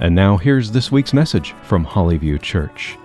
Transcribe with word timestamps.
And 0.00 0.14
now 0.14 0.36
here's 0.36 0.70
this 0.70 0.92
week's 0.92 1.12
message 1.12 1.54
from 1.64 1.84
Hollyview 1.84 2.40
Church. 2.40 2.96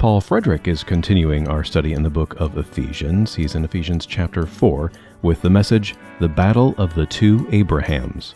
Paul 0.00 0.20
Fredrick 0.20 0.66
is 0.66 0.82
continuing 0.82 1.46
our 1.46 1.62
study 1.62 1.92
in 1.92 2.02
the 2.02 2.10
book 2.10 2.34
of 2.40 2.58
Ephesians. 2.58 3.36
He's 3.36 3.54
in 3.54 3.64
Ephesians 3.64 4.04
chapter 4.04 4.46
4 4.46 4.90
with 5.22 5.42
the 5.42 5.50
message, 5.50 5.94
The 6.18 6.28
Battle 6.28 6.74
of 6.76 6.92
the 6.96 7.06
Two 7.06 7.46
Abrahams. 7.52 8.34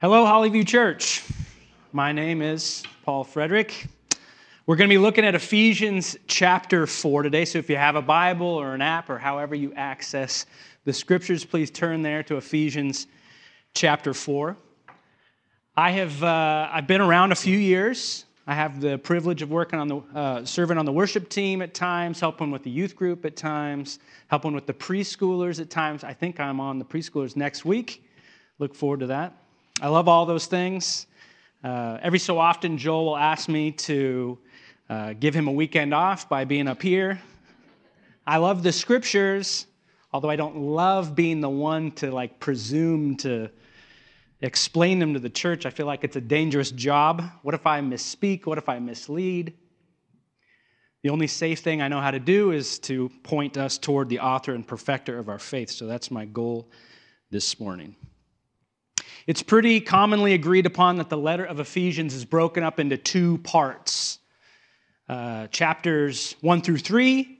Hello, 0.00 0.24
Hollyview 0.24 0.68
Church. 0.68 1.24
My 1.90 2.12
name 2.12 2.42
is 2.42 2.84
Paul 3.04 3.24
Fredrick. 3.24 3.88
We're 4.66 4.76
going 4.76 4.88
to 4.88 4.94
be 4.94 4.98
looking 4.98 5.24
at 5.24 5.34
Ephesians 5.34 6.16
chapter 6.28 6.86
4 6.86 7.24
today. 7.24 7.44
So 7.44 7.58
if 7.58 7.68
you 7.68 7.74
have 7.74 7.96
a 7.96 8.02
Bible 8.02 8.46
or 8.46 8.72
an 8.72 8.82
app 8.82 9.10
or 9.10 9.18
however 9.18 9.56
you 9.56 9.74
access 9.74 10.46
the 10.84 10.92
scriptures, 10.92 11.44
please 11.44 11.72
turn 11.72 12.02
there 12.02 12.22
to 12.22 12.36
Ephesians 12.36 13.08
chapter 13.74 14.12
4. 14.12 14.56
I 15.76 15.90
have 15.92 16.22
uh, 16.22 16.68
I've 16.70 16.86
been 16.86 17.00
around 17.00 17.32
a 17.32 17.34
few 17.34 17.56
years. 17.56 18.26
I 18.46 18.54
have 18.54 18.80
the 18.80 18.98
privilege 18.98 19.40
of 19.40 19.50
working 19.50 19.78
on 19.78 19.88
the 19.88 19.96
uh, 20.14 20.44
serving 20.44 20.76
on 20.76 20.84
the 20.84 20.92
worship 20.92 21.28
team 21.28 21.62
at 21.62 21.72
times, 21.74 22.20
helping 22.20 22.50
with 22.50 22.62
the 22.62 22.70
youth 22.70 22.94
group 22.94 23.24
at 23.24 23.36
times, 23.36 23.98
helping 24.26 24.52
with 24.52 24.66
the 24.66 24.74
preschoolers 24.74 25.60
at 25.60 25.70
times. 25.70 26.04
I 26.04 26.12
think 26.12 26.40
I'm 26.40 26.60
on 26.60 26.78
the 26.78 26.84
preschoolers 26.84 27.36
next 27.36 27.64
week. 27.64 28.04
Look 28.58 28.74
forward 28.74 29.00
to 29.00 29.06
that. 29.06 29.36
I 29.80 29.88
love 29.88 30.08
all 30.08 30.26
those 30.26 30.46
things. 30.46 31.06
Uh, 31.64 31.98
every 32.02 32.18
so 32.18 32.38
often, 32.38 32.76
Joel 32.76 33.06
will 33.06 33.16
ask 33.16 33.48
me 33.48 33.70
to 33.72 34.38
uh, 34.90 35.14
give 35.14 35.34
him 35.34 35.48
a 35.48 35.52
weekend 35.52 35.94
off 35.94 36.28
by 36.28 36.44
being 36.44 36.68
up 36.68 36.82
here. 36.82 37.20
I 38.26 38.36
love 38.36 38.62
the 38.62 38.72
scriptures, 38.72 39.66
although 40.12 40.30
I 40.30 40.36
don't 40.36 40.56
love 40.56 41.14
being 41.14 41.40
the 41.40 41.48
one 41.48 41.92
to 41.92 42.10
like 42.10 42.38
presume 42.38 43.16
to 43.18 43.50
explain 44.42 44.98
them 44.98 45.14
to 45.14 45.20
the 45.20 45.30
church. 45.30 45.64
I 45.64 45.70
feel 45.70 45.86
like 45.86 46.04
it's 46.04 46.16
a 46.16 46.20
dangerous 46.20 46.72
job. 46.72 47.22
What 47.42 47.54
if 47.54 47.66
I 47.66 47.80
misspeak? 47.80 48.44
What 48.44 48.58
if 48.58 48.68
I 48.68 48.78
mislead? 48.80 49.54
The 51.02 51.10
only 51.10 51.28
safe 51.28 51.60
thing 51.60 51.80
I 51.80 51.88
know 51.88 52.00
how 52.00 52.10
to 52.10 52.20
do 52.20 52.50
is 52.52 52.78
to 52.80 53.08
point 53.22 53.56
us 53.56 53.78
toward 53.78 54.08
the 54.08 54.20
author 54.20 54.54
and 54.54 54.66
perfecter 54.66 55.18
of 55.18 55.28
our 55.28 55.38
faith. 55.38 55.70
So 55.70 55.86
that's 55.86 56.10
my 56.10 56.24
goal 56.24 56.68
this 57.30 57.58
morning. 57.58 57.96
It's 59.26 59.42
pretty 59.42 59.80
commonly 59.80 60.34
agreed 60.34 60.66
upon 60.66 60.96
that 60.96 61.08
the 61.08 61.16
letter 61.16 61.44
of 61.44 61.60
Ephesians 61.60 62.12
is 62.12 62.24
broken 62.24 62.64
up 62.64 62.80
into 62.80 62.96
two 62.96 63.38
parts. 63.38 64.18
Uh, 65.08 65.46
chapters 65.48 66.36
1 66.40 66.62
through 66.62 66.78
3 66.78 67.38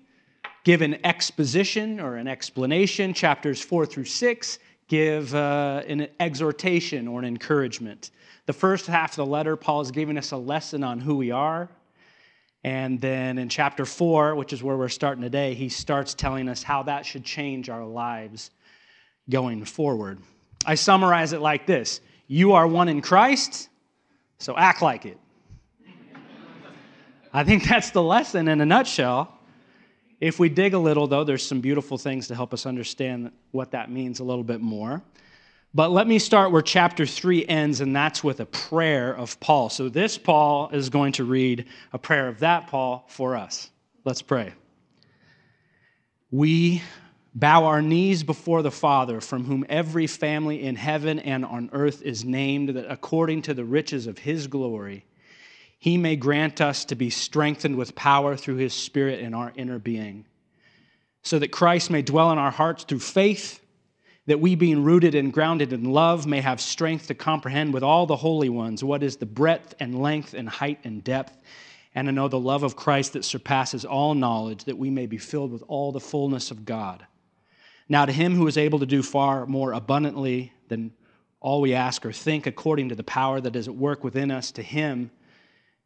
give 0.64 0.80
an 0.80 1.04
exposition 1.04 1.98
or 1.98 2.16
an 2.16 2.28
explanation, 2.28 3.12
chapters 3.12 3.60
4 3.60 3.86
through 3.86 4.04
6 4.04 4.58
give 4.92 5.34
uh, 5.34 5.82
an 5.88 6.06
exhortation 6.20 7.08
or 7.08 7.18
an 7.18 7.24
encouragement. 7.24 8.10
The 8.44 8.52
first 8.52 8.86
half 8.86 9.12
of 9.12 9.16
the 9.16 9.24
letter, 9.24 9.56
Paul 9.56 9.80
is 9.80 9.90
giving 9.90 10.18
us 10.18 10.32
a 10.32 10.36
lesson 10.36 10.84
on 10.84 11.00
who 11.00 11.14
we 11.14 11.30
are. 11.30 11.70
And 12.62 13.00
then 13.00 13.38
in 13.38 13.48
chapter 13.48 13.86
4, 13.86 14.34
which 14.34 14.52
is 14.52 14.62
where 14.62 14.76
we're 14.76 14.90
starting 14.90 15.22
today, 15.22 15.54
he 15.54 15.70
starts 15.70 16.12
telling 16.12 16.46
us 16.46 16.62
how 16.62 16.82
that 16.82 17.06
should 17.06 17.24
change 17.24 17.70
our 17.70 17.86
lives 17.86 18.50
going 19.30 19.64
forward. 19.64 20.18
I 20.66 20.74
summarize 20.74 21.32
it 21.32 21.40
like 21.40 21.64
this 21.64 22.02
You 22.26 22.52
are 22.52 22.66
one 22.66 22.90
in 22.90 23.00
Christ, 23.00 23.70
so 24.36 24.54
act 24.58 24.82
like 24.82 25.06
it. 25.06 25.18
I 27.32 27.44
think 27.44 27.66
that's 27.66 27.92
the 27.92 28.02
lesson 28.02 28.46
in 28.46 28.60
a 28.60 28.66
nutshell. 28.66 29.38
If 30.22 30.38
we 30.38 30.48
dig 30.48 30.72
a 30.72 30.78
little, 30.78 31.08
though, 31.08 31.24
there's 31.24 31.44
some 31.44 31.60
beautiful 31.60 31.98
things 31.98 32.28
to 32.28 32.36
help 32.36 32.54
us 32.54 32.64
understand 32.64 33.32
what 33.50 33.72
that 33.72 33.90
means 33.90 34.20
a 34.20 34.24
little 34.24 34.44
bit 34.44 34.60
more. 34.60 35.02
But 35.74 35.90
let 35.90 36.06
me 36.06 36.20
start 36.20 36.52
where 36.52 36.62
chapter 36.62 37.04
3 37.04 37.44
ends, 37.46 37.80
and 37.80 37.96
that's 37.96 38.22
with 38.22 38.38
a 38.38 38.46
prayer 38.46 39.12
of 39.16 39.40
Paul. 39.40 39.68
So 39.68 39.88
this 39.88 40.16
Paul 40.16 40.70
is 40.72 40.90
going 40.90 41.14
to 41.14 41.24
read 41.24 41.66
a 41.92 41.98
prayer 41.98 42.28
of 42.28 42.38
that 42.38 42.68
Paul 42.68 43.04
for 43.08 43.36
us. 43.36 43.68
Let's 44.04 44.22
pray. 44.22 44.52
We 46.30 46.82
bow 47.34 47.64
our 47.64 47.82
knees 47.82 48.22
before 48.22 48.62
the 48.62 48.70
Father, 48.70 49.20
from 49.20 49.42
whom 49.42 49.66
every 49.68 50.06
family 50.06 50.62
in 50.62 50.76
heaven 50.76 51.18
and 51.18 51.44
on 51.44 51.68
earth 51.72 52.00
is 52.00 52.24
named, 52.24 52.68
that 52.68 52.88
according 52.88 53.42
to 53.42 53.54
the 53.54 53.64
riches 53.64 54.06
of 54.06 54.18
his 54.18 54.46
glory, 54.46 55.04
he 55.82 55.98
may 55.98 56.14
grant 56.14 56.60
us 56.60 56.84
to 56.84 56.94
be 56.94 57.10
strengthened 57.10 57.74
with 57.74 57.96
power 57.96 58.36
through 58.36 58.54
his 58.54 58.72
Spirit 58.72 59.18
in 59.18 59.34
our 59.34 59.52
inner 59.56 59.80
being, 59.80 60.24
so 61.24 61.40
that 61.40 61.50
Christ 61.50 61.90
may 61.90 62.02
dwell 62.02 62.30
in 62.30 62.38
our 62.38 62.52
hearts 62.52 62.84
through 62.84 63.00
faith, 63.00 63.60
that 64.26 64.38
we, 64.38 64.54
being 64.54 64.84
rooted 64.84 65.16
and 65.16 65.32
grounded 65.32 65.72
in 65.72 65.82
love, 65.82 66.24
may 66.24 66.40
have 66.40 66.60
strength 66.60 67.08
to 67.08 67.16
comprehend 67.16 67.74
with 67.74 67.82
all 67.82 68.06
the 68.06 68.14
holy 68.14 68.48
ones 68.48 68.84
what 68.84 69.02
is 69.02 69.16
the 69.16 69.26
breadth 69.26 69.74
and 69.80 70.00
length 70.00 70.34
and 70.34 70.48
height 70.48 70.78
and 70.84 71.02
depth, 71.02 71.36
and 71.96 72.06
to 72.06 72.12
know 72.12 72.28
the 72.28 72.38
love 72.38 72.62
of 72.62 72.76
Christ 72.76 73.14
that 73.14 73.24
surpasses 73.24 73.84
all 73.84 74.14
knowledge, 74.14 74.62
that 74.66 74.78
we 74.78 74.88
may 74.88 75.06
be 75.06 75.18
filled 75.18 75.50
with 75.50 75.64
all 75.66 75.90
the 75.90 75.98
fullness 75.98 76.52
of 76.52 76.64
God. 76.64 77.04
Now, 77.88 78.04
to 78.04 78.12
him 78.12 78.36
who 78.36 78.46
is 78.46 78.56
able 78.56 78.78
to 78.78 78.86
do 78.86 79.02
far 79.02 79.46
more 79.46 79.72
abundantly 79.72 80.52
than 80.68 80.92
all 81.40 81.60
we 81.60 81.74
ask 81.74 82.06
or 82.06 82.12
think, 82.12 82.46
according 82.46 82.90
to 82.90 82.94
the 82.94 83.02
power 83.02 83.40
that 83.40 83.56
is 83.56 83.66
at 83.66 83.74
work 83.74 84.04
within 84.04 84.30
us, 84.30 84.52
to 84.52 84.62
him, 84.62 85.10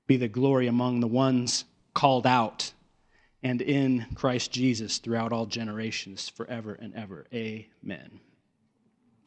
be 0.06 0.16
the 0.16 0.28
glory 0.28 0.66
among 0.66 1.00
the 1.00 1.06
ones 1.06 1.64
called 1.94 2.26
out 2.26 2.72
and 3.42 3.62
in 3.62 4.06
Christ 4.14 4.50
Jesus 4.50 4.98
throughout 4.98 5.32
all 5.32 5.46
generations, 5.46 6.28
forever 6.28 6.74
and 6.74 6.94
ever. 6.94 7.26
Amen. 7.32 8.20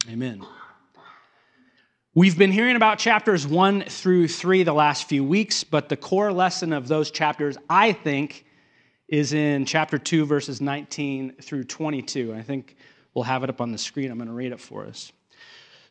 Amen. 0.09 0.45
We've 2.15 2.37
been 2.37 2.51
hearing 2.51 2.75
about 2.75 2.99
chapters 2.99 3.45
one 3.45 3.83
through 3.83 4.27
three 4.27 4.63
the 4.63 4.73
last 4.73 5.07
few 5.07 5.23
weeks, 5.23 5.63
but 5.63 5.89
the 5.89 5.95
core 5.95 6.33
lesson 6.33 6.73
of 6.73 6.87
those 6.87 7.11
chapters, 7.11 7.57
I 7.69 7.93
think, 7.93 8.45
is 9.07 9.33
in 9.33 9.65
chapter 9.65 9.97
two, 9.97 10.25
verses 10.25 10.59
19 10.59 11.35
through 11.41 11.65
22. 11.65 12.33
I 12.33 12.41
think 12.41 12.75
we'll 13.13 13.23
have 13.23 13.43
it 13.43 13.49
up 13.49 13.61
on 13.61 13.71
the 13.71 13.77
screen. 13.77 14.11
I'm 14.11 14.17
going 14.17 14.27
to 14.27 14.33
read 14.33 14.51
it 14.51 14.59
for 14.59 14.85
us. 14.85 15.11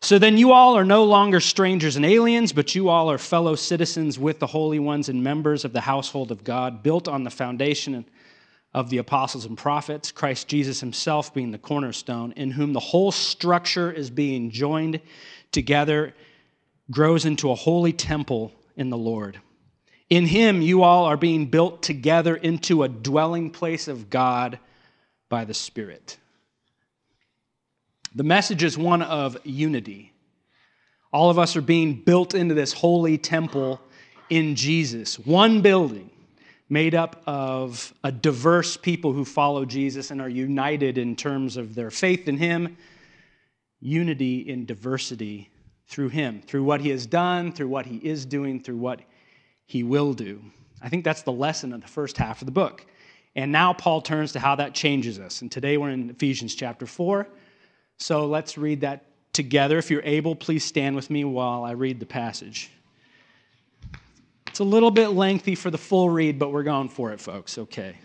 So 0.01 0.19
then 0.19 0.39
you 0.39 0.53
all 0.53 0.77
are 0.77 0.85
no 0.85 1.05
longer 1.05 1.41
strangers 1.41 1.97
and 1.97 2.05
aliens, 2.05 2.53
but 2.53 2.75
you 2.75 2.89
all 2.89 3.11
are 3.11 3.19
fellow 3.19 3.57
citizens 3.57 4.19
with 4.19 4.39
the 4.39 4.47
holy 4.47 4.79
ones 4.79 5.09
and 5.09 5.25
members 5.25 5.65
of 5.65 5.73
the 5.73 5.81
household 5.81 6.31
of 6.31 6.45
God, 6.45 6.83
built 6.83 7.09
on 7.09 7.25
the 7.25 7.31
foundation 7.31 8.05
of 8.75 8.91
the 8.91 8.99
apostles 8.99 9.45
and 9.45 9.59
prophets, 9.59 10.13
Christ 10.13 10.47
Jesus 10.47 10.79
himself 10.79 11.35
being 11.35 11.51
the 11.51 11.59
cornerstone, 11.59 12.33
in 12.33 12.53
whom 12.53 12.73
the 12.73 12.81
whole 12.81 13.11
structure 13.11 13.91
is 13.91 14.09
being 14.09 14.51
joined 14.51 15.01
together, 15.51 16.15
grows 16.91 17.25
into 17.25 17.51
a 17.51 17.57
holy 17.57 17.93
temple 17.93 18.53
in 18.77 18.91
the 18.91 18.97
Lord. 18.97 19.41
In 20.11 20.27
him, 20.27 20.63
you 20.63 20.83
all 20.83 21.05
are 21.05 21.17
being 21.17 21.47
built 21.47 21.83
together 21.83 22.37
into 22.37 22.83
a 22.83 22.89
dwelling 22.89 23.51
place 23.51 23.89
of 23.89 24.11
God 24.11 24.59
by 25.29 25.45
the 25.45 25.55
Spirit. 25.55 26.19
The 28.15 28.25
message 28.25 28.63
is 28.63 28.79
one 28.79 29.03
of 29.03 29.37
unity. 29.45 30.13
All 31.13 31.31
of 31.31 31.39
us 31.39 31.57
are 31.57 31.63
being 31.63 31.95
built 31.95 32.35
into 32.35 32.55
this 32.55 32.73
holy 32.73 33.19
temple 33.19 33.81
in 34.31 34.55
Jesus, 34.57 35.19
one 35.19 35.63
building 35.63 36.11
made 36.71 36.95
up 36.95 37.23
of 37.27 37.95
a 38.05 38.13
diverse 38.13 38.77
people 38.77 39.13
who 39.13 39.25
follow 39.25 39.65
Jesus 39.65 40.11
and 40.11 40.21
are 40.21 40.29
united 40.29 40.99
in 40.99 41.17
terms 41.17 41.57
of 41.57 41.75
their 41.75 41.91
faith 41.91 42.29
in 42.29 42.37
Him, 42.37 42.77
unity 43.81 44.41
in 44.41 44.67
diversity 44.67 45.51
through 45.87 46.11
Him, 46.11 46.43
through 46.43 46.65
what 46.65 46.83
He 46.83 46.91
has 46.91 47.07
done, 47.07 47.53
through 47.53 47.69
what 47.69 47.87
He 47.87 47.97
is 47.97 48.27
doing, 48.27 48.63
through 48.63 48.77
what 48.77 49.01
He 49.65 49.83
will 49.83 50.13
do. 50.13 50.43
I 50.83 50.91
think 50.91 51.05
that's 51.05 51.23
the 51.23 51.33
lesson 51.33 51.73
of 51.73 51.81
the 51.81 51.89
first 51.89 52.19
half 52.19 52.43
of 52.43 52.47
the 52.47 52.53
book. 52.53 52.85
And 53.35 53.51
now 53.51 53.73
Paul 53.73 54.03
turns 54.03 54.33
to 54.33 54.41
how 54.41 54.55
that 54.57 54.75
changes 54.75 55.19
us. 55.19 55.41
And 55.41 55.51
today 55.51 55.79
we're 55.79 55.91
in 55.91 56.11
Ephesians 56.11 56.55
chapter 56.55 56.87
4. 56.87 57.27
So 57.99 58.27
let's 58.27 58.57
read 58.57 58.81
that 58.83 59.05
together. 59.33 59.79
If 59.79 59.91
you're 59.91 60.03
able, 60.05 60.35
please 60.35 60.65
stand 60.65 60.97
with 60.97 61.11
me 61.11 61.25
while 61.25 61.65
I 61.65 61.73
read 61.73 62.01
the 62.01 62.07
passage. 62.07 62.71
It's 64.47 64.61
a 64.61 64.65
little 64.65 64.91
bit 64.91 65.09
lengthy 65.09 65.55
for 65.55 65.71
the 65.71 65.79
full 65.79 66.09
read, 66.09 66.39
but 66.39 66.53
we're 66.53 66.63
going 66.63 66.89
for 66.89 67.13
it, 67.13 67.21
folks. 67.21 67.59
Okay. 67.59 67.97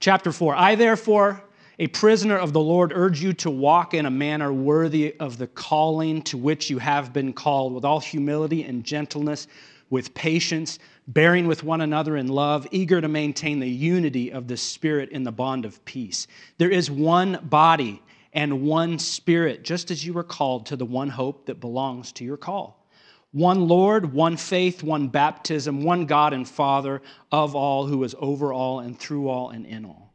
Chapter 0.00 0.32
4 0.32 0.54
I, 0.54 0.74
therefore, 0.74 1.42
a 1.78 1.86
prisoner 1.88 2.36
of 2.36 2.52
the 2.52 2.60
Lord, 2.60 2.92
urge 2.94 3.22
you 3.22 3.32
to 3.34 3.50
walk 3.50 3.94
in 3.94 4.06
a 4.06 4.10
manner 4.10 4.52
worthy 4.52 5.16
of 5.18 5.38
the 5.38 5.46
calling 5.46 6.22
to 6.22 6.38
which 6.38 6.70
you 6.70 6.78
have 6.78 7.12
been 7.12 7.32
called, 7.32 7.74
with 7.74 7.84
all 7.84 8.00
humility 8.00 8.64
and 8.64 8.84
gentleness, 8.84 9.48
with 9.90 10.14
patience, 10.14 10.78
bearing 11.06 11.46
with 11.46 11.62
one 11.62 11.80
another 11.80 12.16
in 12.16 12.28
love, 12.28 12.66
eager 12.70 13.00
to 13.00 13.08
maintain 13.08 13.60
the 13.60 13.68
unity 13.68 14.32
of 14.32 14.48
the 14.48 14.56
Spirit 14.56 15.10
in 15.10 15.22
the 15.22 15.32
bond 15.32 15.64
of 15.64 15.84
peace. 15.84 16.26
There 16.58 16.70
is 16.70 16.90
one 16.90 17.38
body 17.42 18.02
and 18.32 18.62
one 18.62 18.98
Spirit, 18.98 19.62
just 19.62 19.90
as 19.90 20.04
you 20.04 20.12
were 20.12 20.24
called 20.24 20.66
to 20.66 20.76
the 20.76 20.84
one 20.84 21.08
hope 21.08 21.46
that 21.46 21.60
belongs 21.60 22.12
to 22.12 22.24
your 22.24 22.36
call. 22.36 22.84
One 23.32 23.66
Lord, 23.66 24.12
one 24.12 24.36
faith, 24.36 24.82
one 24.82 25.08
baptism, 25.08 25.82
one 25.82 26.06
God 26.06 26.32
and 26.32 26.48
Father 26.48 27.02
of 27.32 27.54
all, 27.56 27.86
who 27.86 28.02
is 28.04 28.14
over 28.18 28.52
all 28.52 28.80
and 28.80 28.98
through 28.98 29.28
all 29.28 29.50
and 29.50 29.66
in 29.66 29.84
all. 29.84 30.14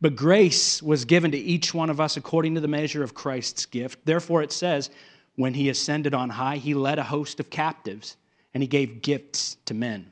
But 0.00 0.16
grace 0.16 0.82
was 0.82 1.04
given 1.04 1.30
to 1.32 1.38
each 1.38 1.74
one 1.74 1.90
of 1.90 2.00
us 2.00 2.16
according 2.16 2.54
to 2.54 2.60
the 2.60 2.68
measure 2.68 3.02
of 3.02 3.14
Christ's 3.14 3.66
gift. 3.66 3.98
Therefore, 4.04 4.42
it 4.42 4.52
says, 4.52 4.90
when 5.36 5.54
he 5.54 5.68
ascended 5.68 6.14
on 6.14 6.28
high, 6.30 6.56
he 6.56 6.74
led 6.74 6.98
a 6.98 7.02
host 7.02 7.40
of 7.40 7.50
captives 7.50 8.16
and 8.52 8.62
he 8.62 8.66
gave 8.66 9.02
gifts 9.02 9.56
to 9.66 9.74
men. 9.74 10.09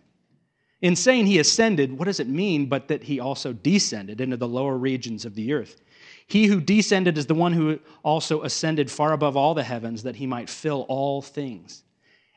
In 0.80 0.94
saying 0.94 1.26
he 1.26 1.38
ascended, 1.38 1.98
what 1.98 2.04
does 2.04 2.20
it 2.20 2.28
mean 2.28 2.66
but 2.66 2.88
that 2.88 3.04
he 3.04 3.18
also 3.18 3.52
descended 3.52 4.20
into 4.20 4.36
the 4.36 4.46
lower 4.46 4.76
regions 4.76 5.24
of 5.24 5.34
the 5.34 5.52
earth? 5.52 5.80
He 6.26 6.46
who 6.46 6.60
descended 6.60 7.18
is 7.18 7.26
the 7.26 7.34
one 7.34 7.52
who 7.52 7.80
also 8.02 8.42
ascended 8.42 8.90
far 8.90 9.12
above 9.12 9.36
all 9.36 9.54
the 9.54 9.64
heavens 9.64 10.02
that 10.04 10.16
he 10.16 10.26
might 10.26 10.48
fill 10.50 10.82
all 10.88 11.22
things. 11.22 11.82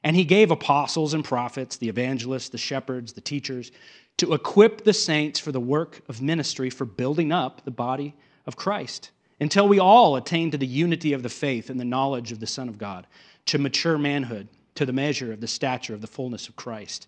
And 0.04 0.16
he 0.16 0.24
gave 0.24 0.50
apostles 0.50 1.14
and 1.14 1.24
prophets, 1.24 1.78
the 1.78 1.90
evangelists, 1.90 2.50
the 2.50 2.58
shepherds, 2.58 3.14
the 3.14 3.22
teachers, 3.22 3.72
to 4.18 4.34
equip 4.34 4.84
the 4.84 4.94
saints 4.94 5.40
for 5.40 5.52
the 5.52 5.60
work 5.60 6.02
of 6.08 6.22
ministry 6.22 6.70
for 6.70 6.86
building 6.86 7.32
up 7.32 7.64
the 7.64 7.72
body 7.72 8.16
of 8.48 8.56
Christ 8.56 9.12
until 9.40 9.68
we 9.68 9.80
all 9.80 10.16
attain 10.16 10.52
to 10.52 10.58
the 10.58 10.68
unity 10.68 11.14
of 11.14 11.24
the 11.24 11.30
faith 11.30 11.70
and 11.70 11.80
the 11.80 11.86
knowledge 11.86 12.32
of 12.32 12.40
the 12.40 12.48
Son 12.48 12.70
of 12.70 12.78
God, 12.78 13.08
to 13.48 13.58
mature 13.58 13.98
manhood, 13.98 14.48
to 14.76 14.86
the 14.86 14.94
measure 14.94 15.34
of 15.34 15.42
the 15.42 15.48
stature 15.48 15.94
of 15.94 16.02
the 16.02 16.08
fullness 16.08 16.48
of 16.48 16.56
Christ, 16.56 17.08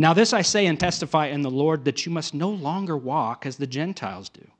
Now, 0.00 0.14
this 0.14 0.32
I 0.32 0.40
say 0.40 0.64
and 0.64 0.80
testify 0.80 1.26
in 1.26 1.42
the 1.42 1.50
Lord 1.50 1.84
that 1.84 2.06
you 2.06 2.10
must 2.10 2.32
no 2.32 2.48
longer 2.48 2.96
walk 2.96 3.44
as 3.44 3.58
the 3.58 3.66
Gentiles 3.66 4.30
do. 4.30 4.50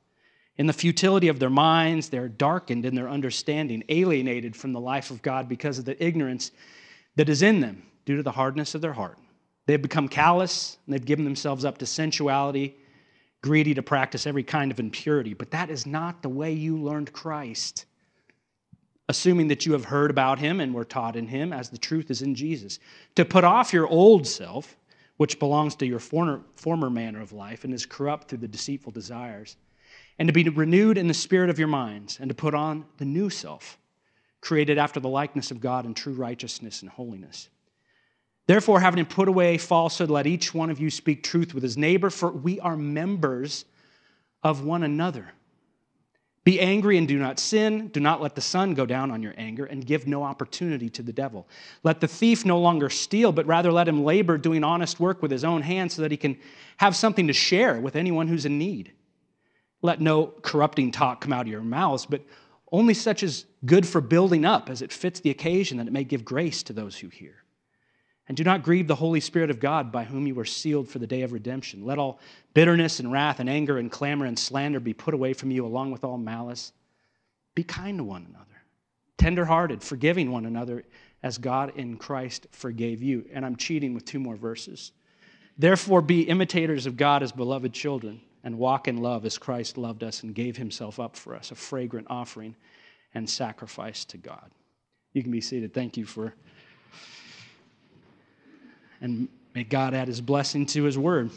In 0.57 0.67
the 0.67 0.71
futility 0.71 1.29
of 1.29 1.39
their 1.39 1.49
minds, 1.49 2.09
they're 2.09 2.29
darkened 2.29 2.85
in 2.85 2.93
their 2.93 3.09
understanding, 3.09 3.83
alienated 3.89 4.55
from 4.55 4.71
the 4.71 4.79
life 4.79 5.09
of 5.09 5.23
God 5.23 5.49
because 5.49 5.79
of 5.79 5.85
the 5.85 6.01
ignorance 6.01 6.51
that 7.15 7.27
is 7.27 7.41
in 7.41 7.59
them 7.59 7.81
due 8.05 8.17
to 8.17 8.21
the 8.21 8.29
hardness 8.29 8.75
of 8.75 8.81
their 8.81 8.93
heart. 8.93 9.17
They 9.65 9.73
have 9.73 9.81
become 9.81 10.07
callous, 10.07 10.77
and 10.85 10.93
they've 10.93 11.03
given 11.03 11.25
themselves 11.25 11.65
up 11.65 11.79
to 11.79 11.87
sensuality 11.87 12.77
greedy 13.41 13.73
to 13.73 13.81
practice 13.81 14.27
every 14.27 14.43
kind 14.43 14.71
of 14.71 14.79
impurity. 14.79 15.33
But 15.33 15.49
that 15.49 15.71
is 15.71 15.87
not 15.87 16.21
the 16.21 16.29
way 16.29 16.53
you 16.53 16.77
learned 16.77 17.13
Christ. 17.13 17.85
Assuming 19.09 19.47
that 19.47 19.65
you 19.65 19.71
have 19.71 19.85
heard 19.85 20.11
about 20.11 20.37
him 20.37 20.59
and 20.59 20.71
were 20.71 20.85
taught 20.85 21.15
in 21.15 21.27
him, 21.27 21.51
as 21.51 21.71
the 21.71 21.79
truth 21.79 22.11
is 22.11 22.21
in 22.21 22.35
Jesus. 22.35 22.77
To 23.15 23.25
put 23.25 23.43
off 23.43 23.73
your 23.73 23.87
old 23.87 24.27
self, 24.27 24.77
which 25.21 25.37
belongs 25.37 25.75
to 25.75 25.85
your 25.85 25.99
former, 25.99 26.41
former 26.55 26.89
manner 26.89 27.21
of 27.21 27.31
life 27.31 27.63
and 27.63 27.75
is 27.75 27.85
corrupt 27.85 28.27
through 28.27 28.39
the 28.39 28.47
deceitful 28.47 28.91
desires, 28.91 29.55
and 30.17 30.27
to 30.27 30.33
be 30.33 30.49
renewed 30.49 30.97
in 30.97 31.07
the 31.07 31.13
spirit 31.13 31.47
of 31.47 31.59
your 31.59 31.67
minds, 31.67 32.17
and 32.19 32.27
to 32.27 32.33
put 32.33 32.55
on 32.55 32.83
the 32.97 33.05
new 33.05 33.29
self, 33.29 33.77
created 34.41 34.79
after 34.79 34.99
the 34.99 35.07
likeness 35.07 35.51
of 35.51 35.61
God 35.61 35.85
in 35.85 35.93
true 35.93 36.13
righteousness 36.13 36.81
and 36.81 36.89
holiness. 36.89 37.49
Therefore, 38.47 38.79
having 38.79 39.05
put 39.05 39.27
away 39.27 39.59
falsehood, 39.59 40.09
let 40.09 40.25
each 40.25 40.55
one 40.55 40.71
of 40.71 40.79
you 40.79 40.89
speak 40.89 41.21
truth 41.21 41.53
with 41.53 41.61
his 41.61 41.77
neighbor, 41.77 42.09
for 42.09 42.31
we 42.31 42.59
are 42.59 42.75
members 42.75 43.65
of 44.41 44.63
one 44.63 44.81
another. 44.81 45.33
Be 46.43 46.59
angry 46.59 46.97
and 46.97 47.07
do 47.07 47.19
not 47.19 47.39
sin. 47.39 47.89
Do 47.89 47.99
not 47.99 48.21
let 48.21 48.33
the 48.33 48.41
sun 48.41 48.73
go 48.73 48.85
down 48.85 49.11
on 49.11 49.21
your 49.21 49.35
anger, 49.37 49.65
and 49.65 49.85
give 49.85 50.07
no 50.07 50.23
opportunity 50.23 50.89
to 50.89 51.03
the 51.03 51.13
devil. 51.13 51.47
Let 51.83 52.01
the 52.01 52.07
thief 52.07 52.45
no 52.45 52.59
longer 52.59 52.89
steal, 52.89 53.31
but 53.31 53.45
rather 53.45 53.71
let 53.71 53.87
him 53.87 54.03
labor, 54.03 54.39
doing 54.39 54.63
honest 54.63 54.99
work 54.99 55.21
with 55.21 55.29
his 55.29 55.43
own 55.43 55.61
hands, 55.61 55.93
so 55.93 56.01
that 56.01 56.09
he 56.09 56.17
can 56.17 56.37
have 56.77 56.95
something 56.95 57.27
to 57.27 57.33
share 57.33 57.79
with 57.79 57.95
anyone 57.95 58.27
who's 58.27 58.45
in 58.45 58.57
need. 58.57 58.91
Let 59.83 60.01
no 60.01 60.27
corrupting 60.41 60.91
talk 60.91 61.21
come 61.21 61.33
out 61.33 61.45
of 61.45 61.51
your 61.51 61.61
mouths, 61.61 62.07
but 62.07 62.21
only 62.71 62.93
such 62.95 63.21
as 63.21 63.45
good 63.65 63.85
for 63.85 64.01
building 64.01 64.43
up 64.43 64.69
as 64.69 64.81
it 64.81 64.91
fits 64.91 65.19
the 65.19 65.29
occasion, 65.29 65.77
that 65.77 65.87
it 65.87 65.93
may 65.93 66.03
give 66.03 66.25
grace 66.25 66.63
to 66.63 66.73
those 66.73 66.97
who 66.97 67.09
hear. 67.09 67.43
And 68.31 68.37
do 68.37 68.45
not 68.45 68.63
grieve 68.63 68.87
the 68.87 68.95
Holy 68.95 69.19
Spirit 69.19 69.49
of 69.49 69.59
God, 69.59 69.91
by 69.91 70.05
whom 70.05 70.25
you 70.25 70.33
were 70.35 70.45
sealed 70.45 70.87
for 70.87 70.99
the 70.99 71.05
day 71.05 71.23
of 71.23 71.33
redemption. 71.33 71.83
Let 71.83 71.99
all 71.99 72.21
bitterness 72.53 73.01
and 73.01 73.11
wrath 73.11 73.41
and 73.41 73.49
anger 73.49 73.77
and 73.77 73.91
clamor 73.91 74.25
and 74.25 74.39
slander 74.39 74.79
be 74.79 74.93
put 74.93 75.13
away 75.13 75.33
from 75.33 75.51
you, 75.51 75.65
along 75.65 75.91
with 75.91 76.05
all 76.05 76.17
malice. 76.17 76.71
Be 77.55 77.63
kind 77.63 77.97
to 77.97 78.05
one 78.05 78.25
another, 78.29 78.63
tenderhearted, 79.17 79.83
forgiving 79.83 80.31
one 80.31 80.45
another, 80.45 80.85
as 81.21 81.37
God 81.37 81.73
in 81.75 81.97
Christ 81.97 82.47
forgave 82.51 83.03
you. 83.03 83.25
And 83.33 83.45
I'm 83.45 83.57
cheating 83.57 83.93
with 83.93 84.05
two 84.05 84.21
more 84.21 84.37
verses. 84.37 84.93
Therefore, 85.57 86.01
be 86.01 86.21
imitators 86.21 86.85
of 86.85 86.95
God 86.95 87.23
as 87.23 87.33
beloved 87.33 87.73
children, 87.73 88.21
and 88.45 88.57
walk 88.57 88.87
in 88.87 89.01
love 89.01 89.25
as 89.25 89.37
Christ 89.37 89.77
loved 89.77 90.05
us 90.05 90.23
and 90.23 90.33
gave 90.33 90.55
himself 90.55 91.01
up 91.01 91.17
for 91.17 91.35
us, 91.35 91.51
a 91.51 91.55
fragrant 91.55 92.07
offering 92.09 92.55
and 93.13 93.29
sacrifice 93.29 94.05
to 94.05 94.17
God. 94.17 94.51
You 95.11 95.21
can 95.21 95.33
be 95.33 95.41
seated. 95.41 95.73
Thank 95.73 95.97
you 95.97 96.05
for 96.05 96.33
and 99.01 99.27
may 99.53 99.63
God 99.63 99.93
add 99.93 100.07
his 100.07 100.21
blessing 100.21 100.65
to 100.67 100.83
his 100.83 100.97
word. 100.97 101.31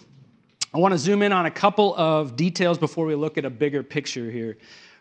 I 0.73 0.79
want 0.79 0.93
to 0.93 0.99
zoom 0.99 1.23
in 1.23 1.33
on 1.33 1.47
a 1.47 1.51
couple 1.51 1.95
of 1.97 2.37
details 2.37 2.79
before 2.79 3.07
we 3.07 3.15
look 3.15 3.39
at 3.39 3.45
a 3.45 3.51
bigger 3.51 3.83
picture 3.83 4.31
here. 4.31 4.59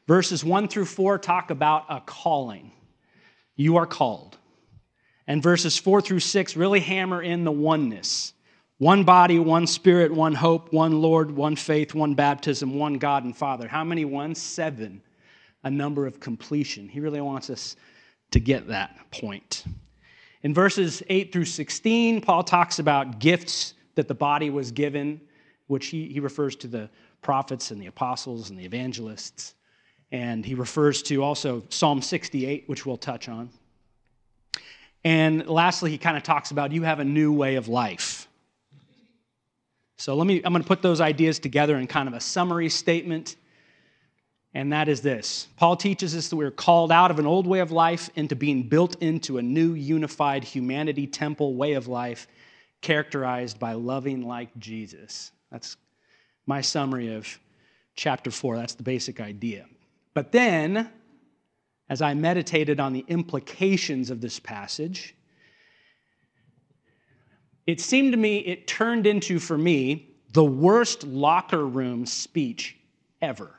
Verses 0.07 0.43
1 0.43 0.67
through 0.67 0.85
4 0.85 1.17
talk 1.17 1.51
about 1.51 1.85
a 1.89 2.01
calling. 2.01 2.71
You 3.55 3.77
are 3.77 3.85
called. 3.85 4.37
And 5.27 5.41
verses 5.41 5.77
4 5.77 6.01
through 6.01 6.19
6 6.19 6.55
really 6.55 6.79
hammer 6.79 7.21
in 7.21 7.43
the 7.43 7.51
oneness 7.51 8.33
one 8.79 9.03
body, 9.05 9.39
one 9.39 9.65
spirit, 9.65 10.11
one 10.11 10.33
hope, 10.33 10.73
one 10.73 11.01
Lord, 11.01 11.31
one 11.31 11.55
faith, 11.55 11.93
one 11.93 12.15
baptism, 12.15 12.77
one 12.77 12.95
God 12.95 13.23
and 13.23 13.35
Father. 13.35 13.67
How 13.67 13.83
many 13.83 14.03
ones? 14.03 14.41
Seven. 14.41 15.01
A 15.63 15.71
number 15.71 16.05
of 16.05 16.19
completion. 16.19 16.89
He 16.89 16.99
really 16.99 17.21
wants 17.21 17.49
us 17.49 17.77
to 18.31 18.41
get 18.41 18.67
that 18.67 18.97
point. 19.11 19.63
In 20.43 20.53
verses 20.53 21.01
8 21.07 21.31
through 21.31 21.45
16, 21.45 22.19
Paul 22.19 22.43
talks 22.43 22.79
about 22.79 23.19
gifts 23.19 23.73
that 23.95 24.09
the 24.09 24.13
body 24.13 24.49
was 24.49 24.71
given, 24.71 25.21
which 25.67 25.87
he, 25.87 26.07
he 26.09 26.19
refers 26.19 26.55
to 26.57 26.67
the 26.67 26.89
prophets 27.21 27.71
and 27.71 27.81
the 27.81 27.87
apostles 27.87 28.49
and 28.49 28.59
the 28.59 28.65
evangelists. 28.65 29.55
And 30.11 30.45
he 30.45 30.53
refers 30.53 31.01
to 31.03 31.23
also 31.23 31.63
Psalm 31.69 32.01
68, 32.01 32.65
which 32.67 32.85
we'll 32.85 32.97
touch 32.97 33.29
on. 33.29 33.49
And 35.05 35.47
lastly, 35.47 35.91
he 35.91 35.97
kind 35.97 36.17
of 36.17 36.23
talks 36.23 36.51
about 36.51 36.71
you 36.71 36.83
have 36.83 36.99
a 36.99 37.05
new 37.05 37.31
way 37.31 37.55
of 37.55 37.69
life. 37.69 38.27
So 39.97 40.15
let 40.15 40.27
me, 40.27 40.41
I'm 40.43 40.51
going 40.51 40.61
to 40.61 40.67
put 40.67 40.81
those 40.81 40.99
ideas 40.99 41.39
together 41.39 41.77
in 41.77 41.87
kind 41.87 42.09
of 42.09 42.13
a 42.13 42.19
summary 42.19 42.69
statement 42.69 43.37
and 44.53 44.71
that 44.71 44.87
is 44.87 45.01
this 45.01 45.47
Paul 45.57 45.75
teaches 45.75 46.15
us 46.15 46.29
that 46.29 46.35
we're 46.35 46.51
called 46.51 46.91
out 46.91 47.11
of 47.11 47.19
an 47.19 47.25
old 47.25 47.47
way 47.47 47.59
of 47.59 47.71
life 47.71 48.09
into 48.15 48.35
being 48.35 48.63
built 48.63 49.01
into 49.01 49.37
a 49.37 49.41
new 49.41 49.73
unified 49.73 50.43
humanity 50.43 51.07
temple 51.07 51.55
way 51.55 51.73
of 51.73 51.87
life 51.87 52.27
characterized 52.81 53.59
by 53.59 53.73
loving 53.73 54.27
like 54.27 54.55
Jesus. 54.57 55.31
That's 55.51 55.77
my 56.45 56.61
summary 56.61 57.15
of 57.15 57.39
chapter 57.95 58.29
4. 58.29 58.57
That's 58.57 58.75
the 58.75 58.83
basic 58.83 59.21
idea. 59.21 59.65
But 60.13 60.31
then, 60.31 60.91
as 61.89 62.01
I 62.01 62.13
meditated 62.13 62.79
on 62.79 62.93
the 62.93 63.05
implications 63.07 64.09
of 64.09 64.21
this 64.21 64.39
passage, 64.39 65.15
it 67.65 67.79
seemed 67.79 68.11
to 68.11 68.17
me 68.17 68.39
it 68.39 68.67
turned 68.67 69.07
into, 69.07 69.39
for 69.39 69.57
me, 69.57 70.09
the 70.33 70.43
worst 70.43 71.03
locker 71.05 71.65
room 71.65 72.05
speech 72.05 72.75
ever. 73.21 73.55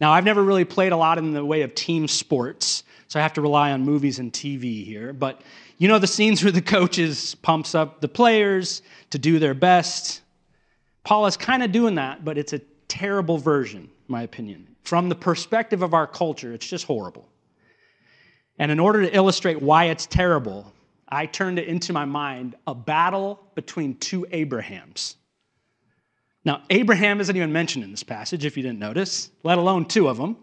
Now, 0.00 0.12
I've 0.12 0.24
never 0.24 0.42
really 0.42 0.64
played 0.64 0.92
a 0.92 0.96
lot 0.96 1.18
in 1.18 1.32
the 1.32 1.44
way 1.44 1.62
of 1.62 1.74
team 1.74 2.06
sports, 2.06 2.84
so 3.08 3.18
I 3.18 3.22
have 3.22 3.32
to 3.34 3.40
rely 3.40 3.72
on 3.72 3.82
movies 3.82 4.18
and 4.18 4.32
TV 4.32 4.84
here. 4.84 5.12
But 5.12 5.40
you 5.78 5.88
know 5.88 5.98
the 5.98 6.06
scenes 6.06 6.42
where 6.42 6.52
the 6.52 6.62
coaches 6.62 7.34
pumps 7.36 7.74
up 7.74 8.00
the 8.00 8.08
players 8.08 8.82
to 9.10 9.18
do 9.18 9.38
their 9.38 9.54
best. 9.54 10.20
Paul 11.04 11.26
is 11.26 11.36
kind 11.36 11.62
of 11.62 11.72
doing 11.72 11.96
that, 11.96 12.24
but 12.24 12.38
it's 12.38 12.52
a 12.52 12.60
terrible 12.86 13.38
version, 13.38 13.88
my 14.08 14.22
opinion. 14.22 14.66
From 14.82 15.08
the 15.08 15.14
perspective 15.14 15.82
of 15.82 15.94
our 15.94 16.06
culture, 16.06 16.52
it's 16.52 16.66
just 16.66 16.84
horrible. 16.84 17.28
And 18.58 18.70
in 18.72 18.80
order 18.80 19.02
to 19.02 19.14
illustrate 19.14 19.60
why 19.60 19.84
it's 19.84 20.06
terrible, 20.06 20.72
I 21.08 21.26
turned 21.26 21.58
it 21.58 21.68
into 21.68 21.92
my 21.92 22.04
mind 22.04 22.56
a 22.66 22.74
battle 22.74 23.40
between 23.54 23.96
two 23.96 24.26
Abrahams. 24.30 25.16
Now, 26.44 26.62
Abraham 26.70 27.20
isn't 27.20 27.36
even 27.36 27.52
mentioned 27.52 27.84
in 27.84 27.90
this 27.90 28.02
passage, 28.02 28.44
if 28.44 28.56
you 28.56 28.62
didn't 28.62 28.78
notice, 28.78 29.30
let 29.42 29.58
alone 29.58 29.84
two 29.84 30.08
of 30.08 30.16
them, 30.16 30.36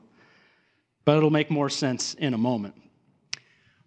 but 1.06 1.18
it'll 1.18 1.30
make 1.30 1.50
more 1.50 1.70
sense 1.70 2.14
in 2.16 2.34
a 2.34 2.38
moment. 2.38 2.76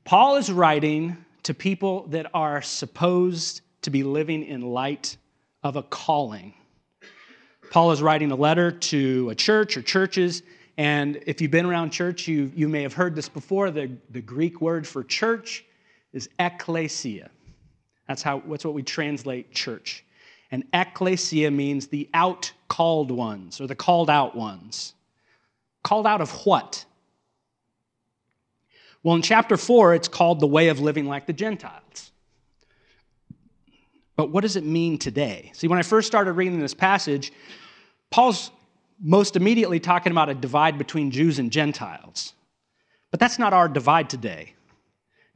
Paul 0.04 0.36
is 0.36 0.50
writing 0.50 1.16
to 1.42 1.54
people 1.54 2.06
that 2.08 2.26
are 2.32 2.62
supposed 2.62 3.60
to 3.82 3.90
be 3.90 4.02
living 4.02 4.44
in 4.44 4.62
light 4.62 5.16
of 5.62 5.76
a 5.76 5.82
calling. 5.82 6.54
Paul 7.70 7.92
is 7.92 8.00
writing 8.00 8.30
a 8.30 8.36
letter 8.36 8.70
to 8.70 9.28
a 9.30 9.34
church 9.34 9.76
or 9.76 9.82
churches, 9.82 10.42
and 10.78 11.22
if 11.26 11.40
you've 11.40 11.50
been 11.50 11.66
around 11.66 11.90
church, 11.90 12.26
you, 12.26 12.50
you 12.54 12.68
may 12.68 12.82
have 12.82 12.94
heard 12.94 13.14
this 13.14 13.28
before. 13.28 13.70
The, 13.70 13.90
the 14.10 14.22
Greek 14.22 14.60
word 14.60 14.86
for 14.86 15.04
church 15.04 15.64
is 16.12 16.30
ekklesia. 16.38 17.28
That's, 18.06 18.22
how, 18.22 18.42
that's 18.48 18.64
what 18.64 18.74
we 18.74 18.82
translate 18.82 19.52
church. 19.52 20.04
And 20.50 20.64
ecclesia 20.72 21.50
means 21.50 21.88
the 21.88 22.08
out 22.14 22.52
called 22.68 23.10
ones 23.10 23.60
or 23.60 23.66
the 23.66 23.74
called 23.74 24.08
out 24.08 24.34
ones. 24.34 24.94
Called 25.82 26.06
out 26.06 26.20
of 26.20 26.30
what? 26.46 26.84
Well, 29.02 29.14
in 29.14 29.22
chapter 29.22 29.56
4, 29.56 29.94
it's 29.94 30.08
called 30.08 30.40
the 30.40 30.46
way 30.46 30.68
of 30.68 30.80
living 30.80 31.06
like 31.06 31.26
the 31.26 31.32
Gentiles. 31.32 32.10
But 34.16 34.30
what 34.30 34.40
does 34.40 34.56
it 34.56 34.64
mean 34.64 34.98
today? 34.98 35.52
See, 35.54 35.68
when 35.68 35.78
I 35.78 35.82
first 35.82 36.08
started 36.08 36.32
reading 36.32 36.58
this 36.58 36.74
passage, 36.74 37.32
Paul's 38.10 38.50
most 39.00 39.36
immediately 39.36 39.78
talking 39.78 40.10
about 40.10 40.28
a 40.28 40.34
divide 40.34 40.76
between 40.76 41.12
Jews 41.12 41.38
and 41.38 41.52
Gentiles. 41.52 42.32
But 43.12 43.20
that's 43.20 43.38
not 43.38 43.52
our 43.52 43.68
divide 43.68 44.10
today. 44.10 44.54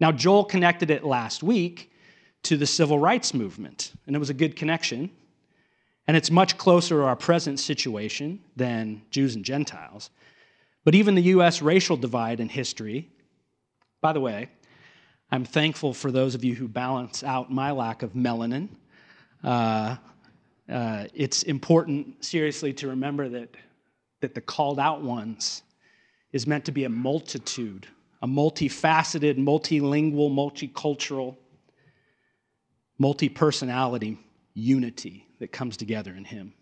Now, 0.01 0.11
Joel 0.11 0.45
connected 0.45 0.91
it 0.91 1.05
last 1.05 1.45
week 1.45 1.92
to 2.45 2.57
the 2.57 2.67
civil 2.67 2.99
rights 2.99 3.35
movement, 3.35 3.93
and 4.07 4.17
it 4.17 4.19
was 4.19 4.31
a 4.31 4.35
good 4.35 4.57
connection. 4.57 5.11
And 6.09 6.17
it's 6.17 6.31
much 6.31 6.59
closer 6.59 6.97
to 6.97 7.05
our 7.05 7.15
present 7.15 7.61
situation 7.61 8.41
than 8.57 9.03
Jews 9.11 9.37
and 9.37 9.45
Gentiles. 9.45 10.11
But 10.85 10.97
even 10.97 11.15
the 11.15 11.23
U.S. 11.23 11.63
racial 11.63 11.97
divide 11.97 12.41
in 12.41 12.49
history, 12.49 13.09
by 14.01 14.13
the 14.13 14.21
way, 14.21 14.49
I'm 15.31 15.45
thankful 15.45 15.95
for 15.95 16.11
those 16.11 16.35
of 16.35 16.45
you 16.45 16.55
who 16.55 16.67
balance 16.67 17.23
out 17.23 17.53
my 17.53 17.71
lack 17.71 18.03
of 18.03 18.15
melanin. 18.15 18.69
Uh, 19.45 19.97
uh, 20.69 21.07
it's 21.15 21.45
important, 21.45 22.25
seriously, 22.25 22.73
to 22.75 22.89
remember 22.89 23.29
that, 23.29 23.57
that 24.21 24.35
the 24.35 24.41
called 24.41 24.81
out 24.81 25.03
ones 25.03 25.63
is 26.33 26.47
meant 26.47 26.65
to 26.65 26.73
be 26.73 26.85
a 26.85 26.89
multitude, 26.89 27.87
a 28.23 28.27
multifaceted, 28.27 29.39
multilingual, 29.39 30.31
multicultural, 30.31 31.37
multi 33.03 33.29
personality 33.29 34.17
unity 34.55 35.27
that 35.41 35.51
comes 35.51 35.77
together 35.77 36.15
in 36.15 36.25
him. 36.25 36.55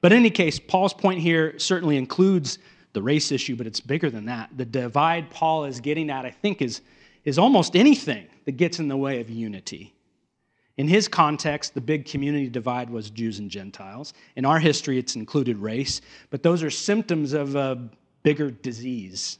But 0.00 0.10
in 0.10 0.18
any 0.18 0.30
case, 0.30 0.58
Paul's 0.58 0.94
point 0.94 1.20
here 1.20 1.58
certainly 1.58 1.98
includes 1.98 2.58
the 2.94 3.02
race 3.02 3.30
issue, 3.30 3.54
but 3.54 3.66
it's 3.66 3.78
bigger 3.78 4.08
than 4.08 4.24
that. 4.24 4.48
The 4.56 4.64
divide 4.64 5.28
Paul 5.28 5.66
is 5.66 5.78
getting 5.78 6.08
at, 6.08 6.24
I 6.24 6.30
think, 6.30 6.62
is, 6.62 6.80
is 7.24 7.38
almost 7.38 7.76
anything 7.76 8.26
that 8.46 8.52
gets 8.52 8.78
in 8.78 8.88
the 8.88 8.96
way 8.96 9.20
of 9.20 9.28
unity. 9.28 9.92
In 10.78 10.88
his 10.88 11.06
context, 11.06 11.74
the 11.74 11.82
big 11.82 12.06
community 12.06 12.48
divide 12.48 12.88
was 12.88 13.10
Jews 13.10 13.38
and 13.38 13.50
Gentiles. 13.50 14.14
In 14.36 14.46
our 14.46 14.58
history, 14.58 14.98
it's 14.98 15.16
included 15.16 15.58
race, 15.58 16.00
but 16.30 16.42
those 16.42 16.62
are 16.62 16.70
symptoms 16.70 17.34
of 17.34 17.56
a 17.56 17.90
bigger 18.22 18.50
disease. 18.50 19.38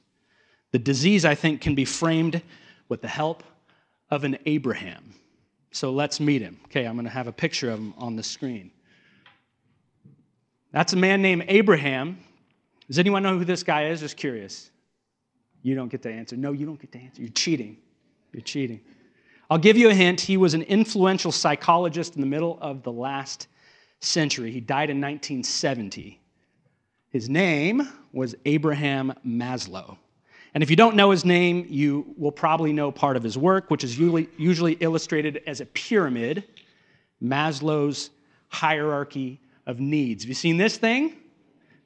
The 0.73 0.79
disease, 0.79 1.25
I 1.25 1.35
think, 1.35 1.63
can 1.63 1.75
be 1.75 1.87
framed 1.87 2.43
with 2.91 3.01
the 3.01 3.09
help 3.09 3.43
of 4.11 4.25
an 4.25 4.37
Abraham. 4.45 5.15
So 5.73 5.91
let's 5.91 6.21
meet 6.21 6.43
him. 6.43 6.61
Okay, 6.67 6.85
I'm 6.85 6.95
going 6.95 7.05
to 7.05 7.11
have 7.11 7.27
a 7.27 7.33
picture 7.33 7.71
of 7.71 7.79
him 7.79 7.95
on 7.97 8.15
the 8.15 8.23
screen. 8.23 8.71
That's 10.71 10.93
a 10.93 10.97
man 10.97 11.21
named 11.23 11.45
Abraham. 11.49 12.19
Does 12.89 12.99
anyone 12.99 13.23
know 13.23 13.39
who 13.39 13.45
this 13.45 13.63
guy 13.63 13.87
is? 13.87 14.01
Just 14.01 14.17
curious. 14.17 14.71
You 15.63 15.75
don't 15.75 15.89
get 15.89 16.03
to 16.03 16.13
answer. 16.13 16.37
No, 16.37 16.53
you 16.53 16.67
don't 16.67 16.81
get 16.81 16.93
to 16.93 16.99
answer. 16.99 17.23
You're 17.23 17.31
cheating. 17.33 17.79
You're 18.33 18.43
cheating. 18.43 18.81
I'll 19.51 19.59
give 19.59 19.77
you 19.77 19.89
a 19.91 19.95
hint. 19.95 20.21
He 20.21 20.37
was 20.37 20.55
an 20.55 20.63
influential 20.63 21.33
psychologist 21.33 22.15
in 22.15 22.21
the 22.21 22.27
middle 22.27 22.59
of 22.61 22.83
the 22.83 22.93
last 22.93 23.49
century. 24.01 24.51
He 24.51 24.61
died 24.61 24.91
in 24.91 25.01
1970. 25.01 26.21
His 27.11 27.29
name 27.29 27.89
was 28.13 28.35
Abraham 28.45 29.13
Maslow. 29.27 29.97
And 30.55 30.63
if 30.63 30.69
you 30.69 30.77
don't 30.77 30.97
know 30.97 31.11
his 31.11 31.25
name, 31.25 31.67
you 31.69 32.15
will 32.19 32.33
probably 32.33 32.73
know 32.73 32.93
part 32.93 33.17
of 33.17 33.23
his 33.23 33.39
work, 33.39 33.71
which 33.71 33.85
is 33.85 33.99
usually, 33.99 34.73
illustrated 34.81 35.43
as 35.47 35.61
a 35.61 35.67
pyramid 35.67 36.45
Maslow's 37.23 38.11
hierarchy 38.49 39.41
of 39.67 39.81
needs. 39.81 40.25
Have 40.25 40.29
you 40.29 40.35
seen 40.35 40.59
this 40.59 40.77
thing? 40.77 41.17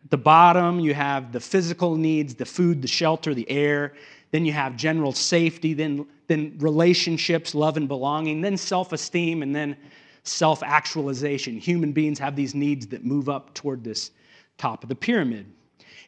At 0.04 0.10
the 0.10 0.16
bottom, 0.16 0.80
you 0.80 0.94
have 0.94 1.32
the 1.32 1.40
physical 1.40 1.94
needs 1.96 2.34
the 2.34 2.46
food, 2.46 2.82
the 2.82 2.88
shelter, 2.88 3.34
the 3.34 3.48
air. 3.48 3.92
Then 4.32 4.44
you 4.44 4.52
have 4.52 4.76
general 4.76 5.12
safety, 5.12 5.72
then, 5.74 6.06
then 6.26 6.56
relationships, 6.58 7.54
love 7.54 7.76
and 7.76 7.86
belonging, 7.86 8.40
then 8.40 8.56
self 8.56 8.92
esteem, 8.92 9.42
and 9.42 9.54
then 9.54 9.76
self 10.24 10.62
actualization. 10.62 11.58
Human 11.58 11.92
beings 11.92 12.18
have 12.18 12.34
these 12.34 12.54
needs 12.54 12.86
that 12.88 13.04
move 13.04 13.28
up 13.28 13.54
toward 13.54 13.84
this 13.84 14.10
top 14.58 14.82
of 14.82 14.88
the 14.88 14.96
pyramid. 14.96 15.46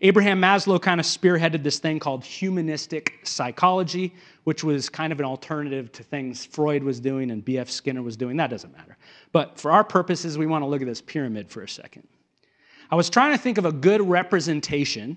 Abraham 0.00 0.40
Maslow 0.40 0.80
kind 0.80 1.00
of 1.00 1.06
spearheaded 1.06 1.64
this 1.64 1.80
thing 1.80 1.98
called 1.98 2.24
humanistic 2.24 3.18
psychology, 3.24 4.14
which 4.44 4.62
was 4.62 4.88
kind 4.88 5.12
of 5.12 5.18
an 5.18 5.26
alternative 5.26 5.90
to 5.92 6.04
things 6.04 6.44
Freud 6.44 6.84
was 6.84 7.00
doing 7.00 7.32
and 7.32 7.44
B.F. 7.44 7.68
Skinner 7.68 8.02
was 8.02 8.16
doing. 8.16 8.36
That 8.36 8.50
doesn't 8.50 8.72
matter. 8.76 8.96
But 9.32 9.58
for 9.58 9.72
our 9.72 9.82
purposes, 9.82 10.38
we 10.38 10.46
want 10.46 10.62
to 10.62 10.66
look 10.66 10.80
at 10.82 10.86
this 10.86 11.00
pyramid 11.00 11.50
for 11.50 11.62
a 11.62 11.68
second. 11.68 12.06
I 12.90 12.94
was 12.94 13.10
trying 13.10 13.32
to 13.32 13.38
think 13.38 13.58
of 13.58 13.66
a 13.66 13.72
good 13.72 14.00
representation 14.00 15.16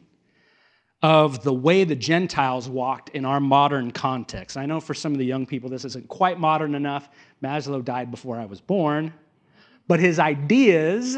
of 1.03 1.43
the 1.43 1.53
way 1.53 1.83
the 1.83 1.95
Gentiles 1.95 2.67
walked 2.67 3.09
in 3.09 3.25
our 3.25 3.39
modern 3.39 3.91
context. 3.91 4.57
I 4.57 4.65
know 4.65 4.79
for 4.79 4.93
some 4.93 5.11
of 5.11 5.19
the 5.19 5.25
young 5.25 5.45
people 5.45 5.69
this 5.69 5.85
isn't 5.85 6.07
quite 6.07 6.39
modern 6.39 6.75
enough. 6.75 7.09
Maslow 7.43 7.83
died 7.83 8.11
before 8.11 8.39
I 8.39 8.45
was 8.45 8.61
born, 8.61 9.13
but 9.87 9.99
his 9.99 10.19
ideas, 10.19 11.17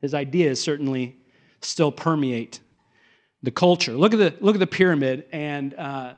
his 0.00 0.14
ideas 0.14 0.60
certainly 0.60 1.16
still 1.60 1.90
permeate 1.90 2.60
the 3.42 3.50
culture. 3.50 3.92
Look 3.92 4.12
at 4.12 4.18
the 4.18 4.34
look 4.40 4.54
at 4.54 4.60
the 4.60 4.66
pyramid, 4.66 5.24
and 5.32 5.74
uh, 5.74 6.14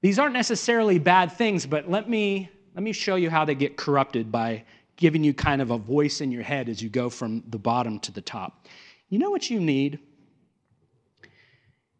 these 0.00 0.18
aren't 0.18 0.34
necessarily 0.34 0.98
bad 0.98 1.32
things, 1.32 1.66
but 1.66 1.90
let 1.90 2.08
me 2.08 2.50
let 2.74 2.82
me 2.82 2.92
show 2.92 3.16
you 3.16 3.30
how 3.30 3.44
they 3.44 3.54
get 3.54 3.76
corrupted 3.76 4.32
by 4.32 4.64
giving 4.96 5.24
you 5.24 5.34
kind 5.34 5.60
of 5.60 5.70
a 5.70 5.78
voice 5.78 6.20
in 6.20 6.30
your 6.30 6.42
head 6.42 6.68
as 6.68 6.80
you 6.82 6.88
go 6.88 7.10
from 7.10 7.42
the 7.48 7.58
bottom 7.58 7.98
to 8.00 8.12
the 8.12 8.20
top. 8.20 8.66
You 9.08 9.18
know 9.18 9.30
what 9.30 9.50
you 9.50 9.60
need? 9.60 9.98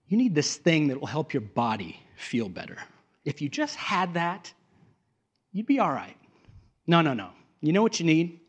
You 0.07 0.17
need 0.17 0.35
this 0.35 0.57
thing 0.57 0.89
that 0.89 1.01
will 1.01 1.07
help 1.07 1.33
your 1.33 1.41
body 1.41 2.01
feel 2.17 2.49
better. 2.49 2.79
If 3.25 3.41
you 3.41 3.49
just 3.49 3.77
had 3.77 4.15
that, 4.15 4.53
you'd 5.53 5.67
be 5.67 5.79
all 5.79 5.91
right. 5.91 6.17
No, 6.87 7.01
no, 7.01 7.15
no. 7.15 7.31
You 7.61 7.73
know 7.73 7.83
what 7.83 7.99
you 8.01 8.07
need? 8.07 8.41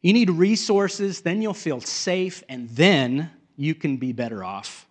You 0.00 0.12
need 0.12 0.30
resources, 0.30 1.20
then 1.20 1.40
you'll 1.40 1.54
feel 1.54 1.80
safe, 1.80 2.42
and 2.48 2.68
then 2.70 3.30
you 3.56 3.74
can 3.74 3.96
be 3.98 4.12
better 4.12 4.42
off. 4.42 4.86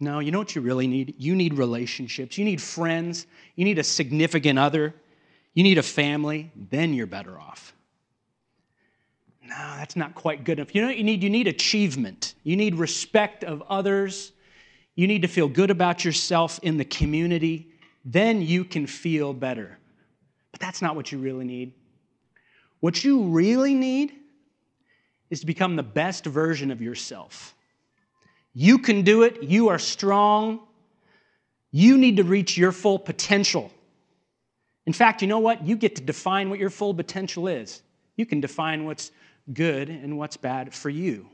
No, 0.00 0.20
you 0.20 0.30
know 0.30 0.38
what 0.38 0.54
you 0.54 0.60
really 0.60 0.86
need? 0.86 1.14
You 1.18 1.34
need 1.34 1.54
relationships. 1.54 2.38
You 2.38 2.44
need 2.44 2.62
friends. 2.62 3.26
You 3.56 3.64
need 3.64 3.78
a 3.78 3.84
significant 3.84 4.58
other. 4.58 4.94
You 5.54 5.64
need 5.64 5.78
a 5.78 5.82
family. 5.82 6.52
Then 6.70 6.94
you're 6.94 7.06
better 7.06 7.38
off. 7.38 7.74
No, 9.42 9.56
that's 9.76 9.96
not 9.96 10.14
quite 10.14 10.44
good 10.44 10.58
enough. 10.58 10.74
You 10.74 10.82
know 10.82 10.88
what 10.88 10.98
you 10.98 11.04
need? 11.04 11.22
You 11.22 11.30
need 11.30 11.48
achievement. 11.48 12.34
You 12.44 12.56
need 12.56 12.74
respect 12.74 13.44
of 13.44 13.62
others. 13.68 14.32
You 14.94 15.06
need 15.06 15.22
to 15.22 15.28
feel 15.28 15.48
good 15.48 15.70
about 15.70 16.04
yourself 16.04 16.60
in 16.62 16.76
the 16.76 16.84
community. 16.84 17.72
Then 18.04 18.42
you 18.42 18.64
can 18.64 18.86
feel 18.86 19.32
better. 19.32 19.78
But 20.52 20.60
that's 20.60 20.82
not 20.82 20.96
what 20.96 21.10
you 21.10 21.18
really 21.18 21.44
need. 21.44 21.72
What 22.80 23.02
you 23.02 23.22
really 23.24 23.74
need 23.74 24.12
is 25.30 25.40
to 25.40 25.46
become 25.46 25.76
the 25.76 25.82
best 25.82 26.24
version 26.24 26.70
of 26.70 26.80
yourself. 26.80 27.54
You 28.60 28.78
can 28.78 29.02
do 29.02 29.22
it. 29.22 29.40
You 29.44 29.68
are 29.68 29.78
strong. 29.78 30.58
You 31.70 31.96
need 31.96 32.16
to 32.16 32.24
reach 32.24 32.58
your 32.58 32.72
full 32.72 32.98
potential. 32.98 33.70
In 34.84 34.92
fact, 34.92 35.22
you 35.22 35.28
know 35.28 35.38
what? 35.38 35.64
You 35.64 35.76
get 35.76 35.94
to 35.94 36.02
define 36.02 36.50
what 36.50 36.58
your 36.58 36.68
full 36.68 36.92
potential 36.92 37.46
is. 37.46 37.82
You 38.16 38.26
can 38.26 38.40
define 38.40 38.84
what's 38.84 39.12
good 39.52 39.88
and 39.88 40.18
what's 40.18 40.36
bad 40.36 40.74
for 40.74 40.90
you. 40.90 41.28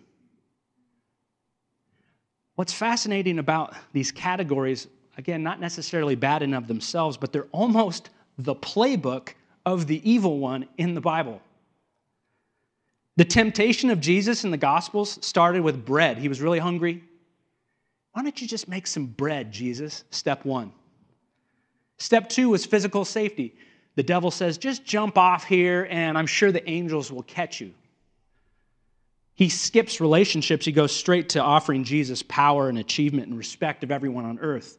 What's 2.56 2.74
fascinating 2.74 3.38
about 3.38 3.74
these 3.94 4.12
categories, 4.12 4.86
again, 5.16 5.42
not 5.42 5.60
necessarily 5.60 6.16
bad 6.16 6.42
in 6.42 6.52
of 6.52 6.66
themselves, 6.66 7.16
but 7.16 7.32
they're 7.32 7.48
almost 7.52 8.10
the 8.36 8.54
playbook 8.54 9.30
of 9.64 9.86
the 9.86 10.02
evil 10.08 10.40
one 10.40 10.68
in 10.76 10.92
the 10.92 11.00
Bible. 11.00 11.40
The 13.16 13.24
temptation 13.24 13.88
of 13.88 13.98
Jesus 13.98 14.44
in 14.44 14.50
the 14.50 14.58
Gospels 14.58 15.18
started 15.24 15.62
with 15.62 15.86
bread. 15.86 16.18
He 16.18 16.28
was 16.28 16.42
really 16.42 16.58
hungry. 16.58 17.02
Why 18.14 18.22
don't 18.22 18.40
you 18.40 18.46
just 18.48 18.68
make 18.68 18.86
some 18.86 19.06
bread, 19.06 19.52
Jesus? 19.52 20.04
Step 20.10 20.44
one. 20.44 20.72
Step 21.98 22.28
two 22.28 22.48
was 22.48 22.64
physical 22.64 23.04
safety. 23.04 23.54
The 23.96 24.02
devil 24.02 24.30
says, 24.30 24.56
just 24.56 24.84
jump 24.84 25.18
off 25.18 25.44
here, 25.44 25.86
and 25.90 26.16
I'm 26.16 26.26
sure 26.26 26.50
the 26.50 26.68
angels 26.68 27.12
will 27.12 27.22
catch 27.24 27.60
you. 27.60 27.74
He 29.34 29.48
skips 29.48 30.00
relationships. 30.00 30.64
He 30.64 30.70
goes 30.70 30.94
straight 30.94 31.30
to 31.30 31.40
offering 31.40 31.82
Jesus 31.82 32.22
power 32.22 32.68
and 32.68 32.78
achievement 32.78 33.28
and 33.28 33.36
respect 33.36 33.82
of 33.82 33.90
everyone 33.90 34.24
on 34.24 34.38
earth. 34.38 34.78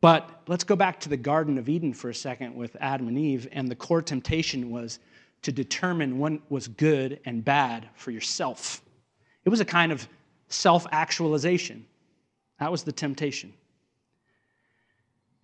But 0.00 0.42
let's 0.46 0.64
go 0.64 0.76
back 0.76 1.00
to 1.00 1.08
the 1.08 1.16
Garden 1.16 1.58
of 1.58 1.68
Eden 1.68 1.92
for 1.92 2.08
a 2.08 2.14
second 2.14 2.54
with 2.54 2.76
Adam 2.78 3.08
and 3.08 3.18
Eve. 3.18 3.48
And 3.50 3.68
the 3.68 3.74
core 3.74 4.02
temptation 4.02 4.70
was 4.70 5.00
to 5.42 5.50
determine 5.50 6.18
what 6.18 6.34
was 6.50 6.68
good 6.68 7.18
and 7.24 7.44
bad 7.44 7.88
for 7.96 8.12
yourself. 8.12 8.80
It 9.44 9.48
was 9.48 9.60
a 9.60 9.64
kind 9.64 9.90
of 9.90 10.08
self 10.48 10.86
actualization. 10.92 11.84
That 12.60 12.70
was 12.70 12.84
the 12.84 12.92
temptation. 12.92 13.52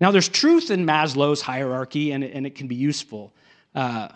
Now, 0.00 0.10
there's 0.10 0.28
truth 0.28 0.70
in 0.70 0.86
Maslow's 0.86 1.42
hierarchy, 1.42 2.12
and 2.12 2.24
it, 2.24 2.32
and 2.34 2.46
it 2.46 2.54
can 2.54 2.68
be 2.68 2.74
useful. 2.74 3.32
Uh, 3.74 4.08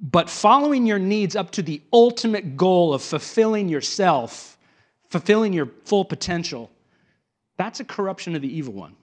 but 0.00 0.30
following 0.30 0.86
your 0.86 0.98
needs 0.98 1.36
up 1.36 1.50
to 1.52 1.62
the 1.62 1.82
ultimate 1.92 2.56
goal 2.56 2.94
of 2.94 3.02
fulfilling 3.02 3.68
yourself, 3.68 4.56
fulfilling 5.08 5.52
your 5.52 5.66
full 5.84 6.04
potential, 6.04 6.70
that's 7.56 7.80
a 7.80 7.84
corruption 7.84 8.36
of 8.36 8.42
the 8.42 8.56
evil 8.56 8.72
one. 8.72 8.94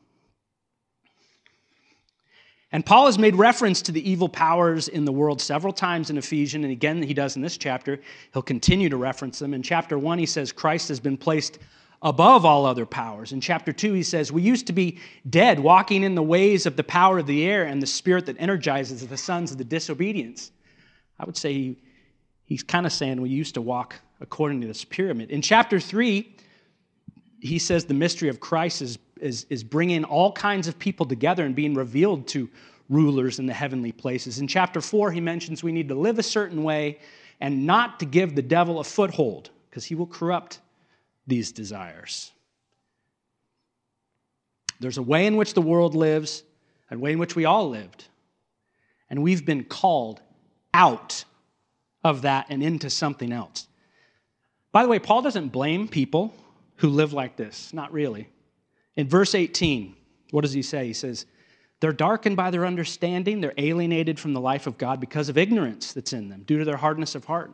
And 2.75 2.86
Paul 2.86 3.05
has 3.05 3.17
made 3.17 3.38
reference 3.38 3.82
to 3.84 3.94
the 3.94 4.12
evil 4.12 4.27
powers 4.27 4.89
in 4.89 5.05
the 5.05 5.12
world 5.13 5.39
several 5.39 5.72
times 5.72 6.10
in 6.10 6.17
Ephesians, 6.17 6.65
and 6.65 6.74
again, 6.74 7.01
he 7.01 7.13
does 7.13 7.38
in 7.38 7.41
this 7.41 7.55
chapter. 7.55 8.01
He'll 8.34 8.41
continue 8.41 8.89
to 8.89 8.98
reference 8.98 9.39
them. 9.39 9.53
In 9.53 9.63
chapter 9.63 9.98
1, 9.98 10.20
he 10.20 10.25
says 10.25 10.51
Christ 10.51 10.89
has 10.89 11.00
been 11.00 11.15
placed 11.15 11.60
above 12.01 12.44
all 12.44 12.65
other 12.65 12.86
powers. 12.86 13.32
In 13.32 13.39
chapter 13.39 13.72
2, 13.72 13.94
he 13.94 14.03
says, 14.03 14.29
We 14.29 14.41
used 14.41 14.67
to 14.67 14.74
be 14.74 15.00
dead, 15.29 15.58
walking 15.58 16.03
in 16.03 16.15
the 16.15 16.22
ways 16.22 16.65
of 16.65 16.75
the 16.75 16.84
power 16.84 17.20
of 17.20 17.27
the 17.27 17.46
air 17.46 17.63
and 17.63 17.82
the 17.82 17.88
spirit 17.88 18.25
that 18.25 18.36
energizes 18.39 19.08
the 19.08 19.15
sons 19.15 19.53
of 19.53 19.58
the 19.58 19.63
disobedience. 19.63 20.51
I 21.17 21.24
would 21.24 21.38
say 21.38 21.53
he, 21.53 21.77
he's 22.44 22.63
kind 22.63 22.86
of 22.86 22.91
saying 22.91 23.22
we 23.22 23.29
used 23.29 23.53
to 23.53 23.62
walk 23.62 23.96
according 24.20 24.60
to 24.60 24.67
this 24.67 24.84
pyramid. 24.84 25.32
In 25.32 25.41
chapter 25.41 25.79
3, 25.79 26.29
he 27.39 27.58
says 27.58 27.86
the 27.86 27.94
mystery 27.94 28.27
of 28.27 28.41
Christ 28.41 28.82
is, 28.82 29.00
is, 29.19 29.45
is 29.50 29.63
bringing 29.63 30.03
all 30.03 30.31
kinds 30.31 30.67
of 30.67 30.77
people 30.77 31.05
together 31.05 31.45
and 31.45 31.55
being 31.55 31.74
revealed 31.74 32.27
to 32.29 32.50
rulers 32.89 33.39
in 33.39 33.45
the 33.45 33.53
heavenly 33.53 33.91
places. 33.91 34.39
In 34.39 34.48
chapter 34.48 34.81
4, 34.81 35.12
he 35.12 35.22
mentions 35.22 35.63
we 35.63 35.72
need 35.72 35.89
to 35.89 35.95
live 35.95 36.19
a 36.19 36.24
certain 36.24 36.63
way 36.63 37.00
and 37.39 37.65
not 37.65 38.00
to 38.00 38.05
give 38.05 38.36
the 38.36 38.41
devil 38.41 38.79
a 38.79 38.84
foothold 38.84 39.50
because 39.69 39.86
he 39.86 39.95
will 39.95 40.07
corrupt 40.07 40.60
these 41.27 41.51
desires. 41.51 42.31
There's 44.79 44.98
a 44.98 45.03
way 45.03 45.25
in 45.25 45.38
which 45.38 45.53
the 45.53 45.62
world 45.62 45.95
lives, 45.95 46.43
a 46.91 46.98
way 46.98 47.12
in 47.12 47.19
which 47.19 47.36
we 47.36 47.45
all 47.45 47.69
lived. 47.69 48.05
And 49.10 49.24
we've 49.24 49.45
been 49.45 49.63
called 49.63 50.22
out 50.74 51.25
of 52.03 52.24
that 52.24 52.48
and 52.50 52.62
into 52.62 52.89
something 52.89 53.31
else. 53.31 53.67
By 54.72 54.84
the 54.84 54.89
way, 54.89 55.00
Paul 55.00 55.22
doesn't 55.22 55.50
blame 55.50 55.88
people 55.88 56.34
who 56.77 56.89
live 56.89 57.13
like 57.13 57.38
this, 57.38 57.74
not 57.74 57.93
really. 57.93 58.27
In 58.96 59.08
verse 59.08 59.36
18, 59.36 59.96
what 60.32 60.42
does 60.42 60.54
he 60.54 60.62
say? 60.62 60.88
He 60.88 60.94
says, 60.94 61.25
They're 61.80 61.94
darkened 61.94 62.38
by 62.38 62.52
their 62.52 62.66
understanding, 62.66 63.42
they're 63.42 63.54
alienated 63.58 64.20
from 64.20 64.34
the 64.34 64.42
life 64.42 64.68
of 64.68 64.78
God 64.78 65.00
because 65.00 65.30
of 65.30 65.38
ignorance 65.38 65.94
that's 65.94 66.14
in 66.14 66.30
them, 66.30 66.44
due 66.46 66.60
to 66.60 66.66
their 66.66 66.78
hardness 66.78 67.16
of 67.16 67.25
heart. 67.25 67.54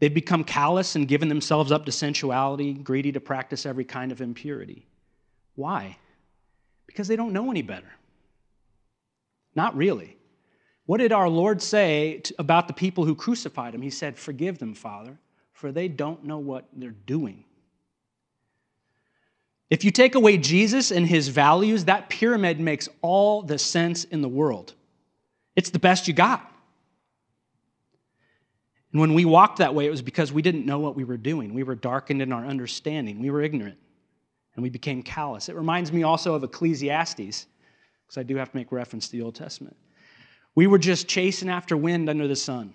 They've 0.00 0.12
become 0.12 0.44
callous 0.44 0.94
and 0.94 1.08
given 1.08 1.28
themselves 1.28 1.72
up 1.72 1.84
to 1.86 1.92
sensuality, 1.92 2.72
greedy 2.72 3.12
to 3.12 3.20
practice 3.20 3.66
every 3.66 3.84
kind 3.84 4.12
of 4.12 4.20
impurity. 4.20 4.86
Why? 5.56 5.96
Because 6.86 7.08
they 7.08 7.16
don't 7.16 7.32
know 7.32 7.50
any 7.50 7.62
better. 7.62 7.90
Not 9.56 9.76
really. 9.76 10.16
What 10.86 10.98
did 10.98 11.12
our 11.12 11.28
Lord 11.28 11.60
say 11.60 12.22
about 12.38 12.68
the 12.68 12.74
people 12.74 13.04
who 13.04 13.14
crucified 13.14 13.74
him? 13.74 13.82
He 13.82 13.90
said, 13.90 14.16
Forgive 14.16 14.58
them, 14.58 14.74
Father, 14.74 15.18
for 15.52 15.72
they 15.72 15.88
don't 15.88 16.24
know 16.24 16.38
what 16.38 16.68
they're 16.72 16.90
doing. 16.90 17.44
If 19.70 19.84
you 19.84 19.90
take 19.90 20.14
away 20.14 20.38
Jesus 20.38 20.90
and 20.90 21.06
his 21.06 21.28
values, 21.28 21.84
that 21.84 22.08
pyramid 22.08 22.58
makes 22.58 22.88
all 23.02 23.42
the 23.42 23.58
sense 23.58 24.04
in 24.04 24.22
the 24.22 24.28
world. 24.28 24.74
It's 25.56 25.70
the 25.70 25.78
best 25.78 26.08
you 26.08 26.14
got. 26.14 26.50
And 28.92 29.00
when 29.00 29.12
we 29.12 29.26
walked 29.26 29.58
that 29.58 29.74
way, 29.74 29.86
it 29.86 29.90
was 29.90 30.00
because 30.00 30.32
we 30.32 30.40
didn't 30.40 30.64
know 30.64 30.78
what 30.78 30.96
we 30.96 31.04
were 31.04 31.18
doing. 31.18 31.52
We 31.52 31.62
were 31.62 31.74
darkened 31.74 32.22
in 32.22 32.32
our 32.32 32.46
understanding, 32.46 33.20
we 33.20 33.30
were 33.30 33.42
ignorant, 33.42 33.76
and 34.54 34.62
we 34.62 34.70
became 34.70 35.02
callous. 35.02 35.50
It 35.50 35.56
reminds 35.56 35.92
me 35.92 36.02
also 36.04 36.34
of 36.34 36.42
Ecclesiastes, 36.42 37.16
because 37.16 38.16
I 38.16 38.22
do 38.22 38.36
have 38.36 38.50
to 38.50 38.56
make 38.56 38.72
reference 38.72 39.06
to 39.08 39.12
the 39.12 39.22
Old 39.22 39.34
Testament. 39.34 39.76
We 40.54 40.66
were 40.66 40.78
just 40.78 41.06
chasing 41.06 41.50
after 41.50 41.76
wind 41.76 42.08
under 42.08 42.26
the 42.26 42.34
sun, 42.34 42.74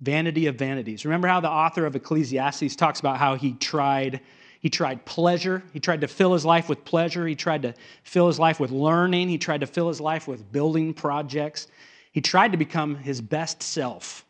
vanity 0.00 0.48
of 0.48 0.56
vanities. 0.56 1.04
Remember 1.04 1.28
how 1.28 1.38
the 1.38 1.48
author 1.48 1.86
of 1.86 1.94
Ecclesiastes 1.94 2.74
talks 2.74 2.98
about 2.98 3.18
how 3.18 3.36
he 3.36 3.52
tried 3.52 4.20
he 4.62 4.70
tried 4.70 5.04
pleasure. 5.04 5.60
He 5.72 5.80
tried 5.80 6.02
to 6.02 6.08
fill 6.08 6.32
his 6.32 6.44
life 6.44 6.68
with 6.68 6.84
pleasure. 6.84 7.26
He 7.26 7.34
tried 7.34 7.62
to 7.62 7.74
fill 8.04 8.28
his 8.28 8.38
life 8.38 8.60
with 8.60 8.70
learning. 8.70 9.28
He 9.28 9.36
tried 9.36 9.60
to 9.60 9.66
fill 9.66 9.88
his 9.88 10.00
life 10.00 10.28
with 10.28 10.50
building 10.52 10.94
projects. 10.94 11.66
He 12.12 12.20
tried 12.20 12.52
to 12.52 12.58
become 12.58 12.94
his 12.94 13.20
best 13.20 13.60
self. 13.60 14.24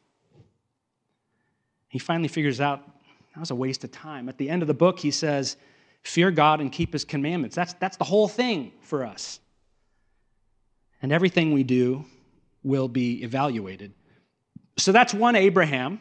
He 1.88 1.98
finally 1.98 2.28
figures 2.28 2.62
out 2.62 2.80
that 3.34 3.40
was 3.40 3.50
a 3.50 3.54
waste 3.54 3.84
of 3.84 3.92
time. 3.92 4.28
At 4.30 4.38
the 4.38 4.48
end 4.48 4.62
of 4.62 4.68
the 4.68 4.74
book, 4.74 4.98
he 4.98 5.10
says, 5.10 5.56
Fear 6.02 6.30
God 6.30 6.60
and 6.62 6.72
keep 6.72 6.94
his 6.94 7.04
commandments. 7.04 7.54
That's, 7.54 7.74
that's 7.74 7.98
the 7.98 8.04
whole 8.04 8.26
thing 8.26 8.72
for 8.80 9.04
us. 9.04 9.38
And 11.02 11.12
everything 11.12 11.52
we 11.52 11.62
do 11.62 12.06
will 12.62 12.88
be 12.88 13.22
evaluated. 13.22 13.92
So 14.78 14.92
that's 14.92 15.12
one 15.12 15.36
Abraham. 15.36 16.00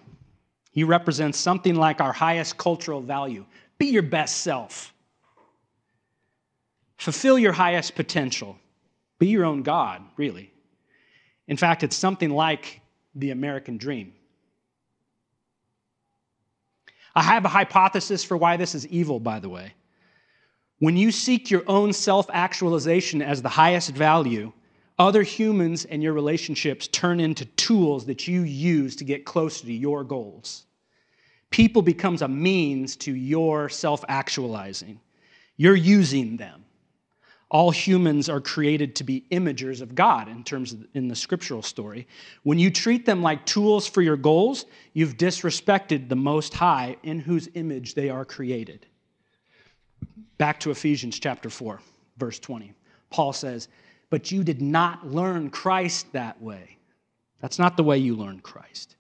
He 0.72 0.86
represents 0.86 1.38
something 1.38 1.76
like 1.76 2.00
our 2.00 2.14
highest 2.14 2.58
cultural 2.58 3.02
value. 3.02 3.46
Be 3.82 3.88
your 3.88 4.04
best 4.04 4.42
self. 4.42 4.94
Fulfill 6.98 7.40
your 7.40 7.52
highest 7.52 7.96
potential. 7.96 8.56
Be 9.18 9.26
your 9.30 9.44
own 9.44 9.64
God, 9.64 10.04
really. 10.18 10.54
In 11.48 11.58
fact, 11.58 11.82
it's 11.82 11.96
something 11.96 12.30
like 12.30 12.80
the 13.16 13.32
American 13.32 13.78
dream. 13.78 14.14
I 17.16 17.24
have 17.24 17.44
a 17.44 17.48
hypothesis 17.48 18.24
for 18.24 18.38
why 18.38 18.56
this 18.56 18.76
is 18.76 18.86
evil, 18.86 19.20
by 19.20 19.40
the 19.40 19.50
way. 19.50 19.74
When 20.78 20.96
you 20.96 21.12
seek 21.12 21.50
your 21.50 21.64
own 21.66 21.92
self 21.92 22.30
actualization 22.32 23.24
as 23.24 23.42
the 23.42 23.50
highest 23.50 23.96
value, 23.96 24.54
other 25.00 25.24
humans 25.24 25.86
and 25.86 26.04
your 26.04 26.14
relationships 26.14 26.88
turn 26.88 27.20
into 27.20 27.46
tools 27.46 28.06
that 28.06 28.28
you 28.28 28.42
use 28.42 28.96
to 28.98 29.04
get 29.04 29.26
closer 29.26 29.66
to 29.66 29.74
your 29.74 30.04
goals. 30.04 30.66
People 31.52 31.82
becomes 31.82 32.22
a 32.22 32.28
means 32.28 32.96
to 32.98 33.14
your 33.14 33.70
self-actualizing. 33.70 35.00
You're 35.58 35.76
using 35.76 36.38
them. 36.38 36.66
All 37.50 37.70
humans 37.70 38.30
are 38.30 38.40
created 38.40 38.96
to 38.96 39.04
be 39.04 39.26
imagers 39.30 39.82
of 39.82 39.94
God 39.94 40.30
in 40.30 40.44
terms 40.44 40.72
of 40.72 40.88
in 40.94 41.10
the 41.10 41.16
scriptural 41.16 41.62
story. 41.62 42.08
When 42.44 42.58
you 42.58 42.72
treat 42.72 43.06
them 43.06 43.22
like 43.22 43.46
tools 43.46 43.86
for 43.86 44.02
your 44.02 44.16
goals, 44.16 44.66
you've 44.94 45.18
disrespected 45.18 46.08
the 46.08 46.16
most 46.16 46.54
high 46.54 46.96
in 47.04 47.20
whose 47.20 47.50
image 47.56 47.94
they 47.94 48.10
are 48.10 48.24
created. 48.24 48.86
Back 50.38 50.62
to 50.62 50.72
Ephesians 50.72 51.20
chapter 51.20 51.50
4, 51.50 51.82
verse 52.18 52.40
20. 52.40 52.74
Paul 53.10 53.34
says, 53.34 53.68
but 54.10 54.32
you 54.32 54.44
did 54.44 54.62
not 54.62 55.06
learn 55.06 55.50
Christ 55.50 56.12
that 56.14 56.42
way. 56.42 56.78
That's 57.42 57.60
not 57.60 57.76
the 57.76 57.84
way 57.84 57.98
you 57.98 58.16
learned 58.16 58.44
Christ. 58.44 58.96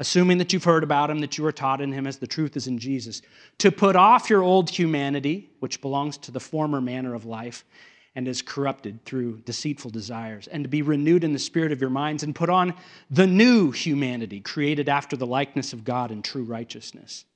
Assuming 0.00 0.38
that 0.38 0.52
you've 0.52 0.64
heard 0.64 0.82
about 0.82 1.10
him, 1.10 1.20
that 1.20 1.36
you 1.36 1.44
were 1.44 1.52
taught 1.52 1.82
in 1.82 1.92
him 1.92 2.06
as 2.06 2.16
the 2.16 2.26
truth 2.26 2.56
is 2.56 2.66
in 2.66 2.78
Jesus, 2.78 3.20
to 3.58 3.70
put 3.70 3.96
off 3.96 4.30
your 4.30 4.42
old 4.42 4.70
humanity, 4.70 5.50
which 5.60 5.82
belongs 5.82 6.16
to 6.16 6.30
the 6.30 6.40
former 6.40 6.80
manner 6.80 7.14
of 7.14 7.26
life 7.26 7.66
and 8.14 8.26
is 8.26 8.40
corrupted 8.40 9.04
through 9.04 9.38
deceitful 9.40 9.90
desires, 9.90 10.48
and 10.48 10.64
to 10.64 10.68
be 10.68 10.80
renewed 10.80 11.22
in 11.22 11.34
the 11.34 11.38
spirit 11.38 11.70
of 11.70 11.82
your 11.82 11.90
minds 11.90 12.22
and 12.22 12.34
put 12.34 12.48
on 12.48 12.74
the 13.10 13.26
new 13.26 13.70
humanity, 13.70 14.40
created 14.40 14.88
after 14.88 15.16
the 15.16 15.26
likeness 15.26 15.74
of 15.74 15.84
God 15.84 16.10
in 16.10 16.22
true 16.22 16.44
righteousness 16.44 17.26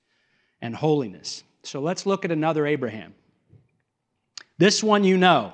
and 0.62 0.74
holiness. 0.74 1.44
So 1.62 1.81
let's 1.81 2.07
look 2.07 2.24
at 2.24 2.33
another 2.33 2.66
Abraham. 2.66 3.14
This 4.57 4.83
one 4.83 5.05
you 5.05 5.18
know. 5.18 5.53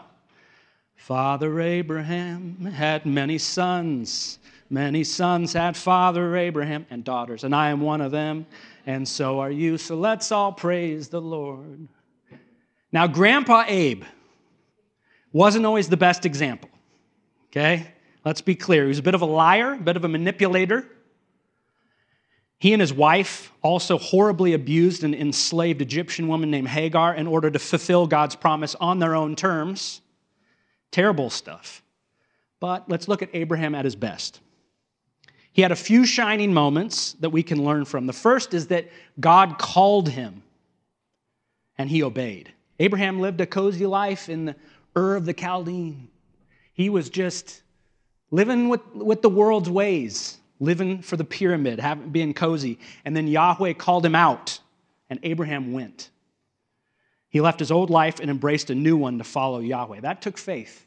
Father 0.95 1.61
Abraham 1.61 2.67
had 2.67 3.05
many 3.05 3.37
sons. 3.37 4.39
Many 4.73 5.03
sons 5.03 5.53
had 5.53 5.77
Father 5.77 6.37
Abraham 6.37 6.87
and 6.91 7.03
daughters, 7.03 7.43
and 7.43 7.53
I 7.53 7.71
am 7.71 7.81
one 7.81 8.01
of 8.01 8.13
them, 8.13 8.47
and 8.87 9.07
so 9.07 9.41
are 9.41 9.51
you. 9.51 9.77
So 9.77 9.97
let's 9.97 10.31
all 10.31 10.53
praise 10.53 11.09
the 11.09 11.21
Lord. 11.21 11.89
Now, 12.93 13.09
Grandpa 13.09 13.65
Abe 13.67 14.05
wasn't 15.33 15.67
always 15.67 15.89
the 15.89 15.97
best 15.97 16.25
example, 16.25 16.71
okay? 17.51 17.89
Let's 18.25 18.43
be 18.43 18.55
clear. 18.55 18.85
He 18.85 18.89
was 18.89 19.01
a 19.01 19.03
bit 19.03 19.15
of 19.15 19.23
a 19.23 19.27
liar, 19.27 19.75
a 19.75 19.79
bit 19.79 19.97
of 19.97 20.05
a 20.05 20.09
manipulator. 20.09 20.87
He 22.61 22.73
and 22.73 22.81
his 22.81 22.93
wife 22.93 23.51
also 23.63 23.99
horribly 23.99 24.53
abused 24.53 25.03
an 25.03 25.15
enslaved 25.15 25.83
Egyptian 25.83 26.29
woman 26.29 26.51
named 26.51 26.69
Hagar 26.69 27.15
in 27.15 27.27
order 27.27 27.51
to 27.51 27.59
fulfill 27.59 28.07
God's 28.07 28.37
promise 28.37 28.77
on 28.77 29.01
their 29.01 29.17
own 29.17 29.35
terms. 29.35 30.01
Terrible 30.93 31.31
stuff. 31.31 31.83
But 32.61 32.89
let's 32.89 33.09
look 33.09 33.23
at 33.23 33.31
Abraham 33.33 33.75
at 33.75 33.85
his 33.85 33.97
best. 33.97 34.41
He 35.53 35.63
had 35.63 35.73
a 35.73 35.77
few 35.77 36.07
shining 36.07 36.55
moments 36.55 37.15
that 37.21 37.31
we 37.31 37.43
can 37.43 37.65
learn 37.65 37.85
from. 37.85 38.07
The 38.07 38.13
first 38.13 38.55
is 38.55 38.69
that 38.69 38.89
God 39.19 39.59
called 39.59 40.09
him 40.09 40.43
and 41.77 41.91
he 41.91 42.03
obeyed. 42.03 42.53
Abraham 42.79 43.21
lived 43.21 43.41
a 43.41 43.47
cozy 43.47 43.87
life 43.87 44.29
in 44.29 44.45
the 44.47 44.57
Ur 44.97 45.17
of 45.17 45.25
the 45.25 45.35
Chaldean. 45.35 46.09
He 46.73 46.89
was 46.89 47.11
just 47.11 47.63
living 48.31 48.69
with, 48.69 48.81
with 48.95 49.23
the 49.23 49.29
world's 49.29 49.69
ways, 49.69 50.39
living 50.61 51.03
for 51.03 51.17
the 51.17 51.25
pyramid, 51.25 51.81
having, 51.81 52.11
being 52.11 52.35
cozy. 52.35 52.79
And 53.05 53.17
then 53.17 53.27
Yahweh 53.27 53.75
called 53.75 54.05
him 54.05 54.15
out, 54.15 54.61
and 55.09 55.19
Abraham 55.23 55.73
went. 55.73 56.11
He 57.29 57.41
left 57.41 57.61
his 57.61 57.71
old 57.71 57.91
life 57.91 58.21
and 58.21 58.31
embraced 58.31 58.71
a 58.71 58.75
new 58.75 58.97
one 58.97 59.19
to 59.19 59.25
follow 59.25 59.61
Yahweh. 59.61 60.01
That 60.01 60.23
took 60.23 60.37
faith. 60.37 60.87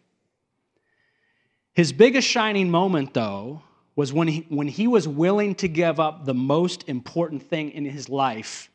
His 1.74 1.92
biggest 1.94 2.28
shining 2.28 2.70
moment, 2.70 3.14
though, 3.14 3.62
was 3.96 4.12
when 4.12 4.28
he, 4.28 4.46
when 4.50 4.68
he 4.68 4.88
was 4.88 5.08
willing 5.08 5.56
to 5.56 5.68
give 5.68 6.00
up 6.00 6.26
the 6.26 6.34
most 6.34 6.88
important 6.90 7.44
thing 7.44 7.72
in 7.72 7.86
his 7.86 8.10
life 8.10 8.70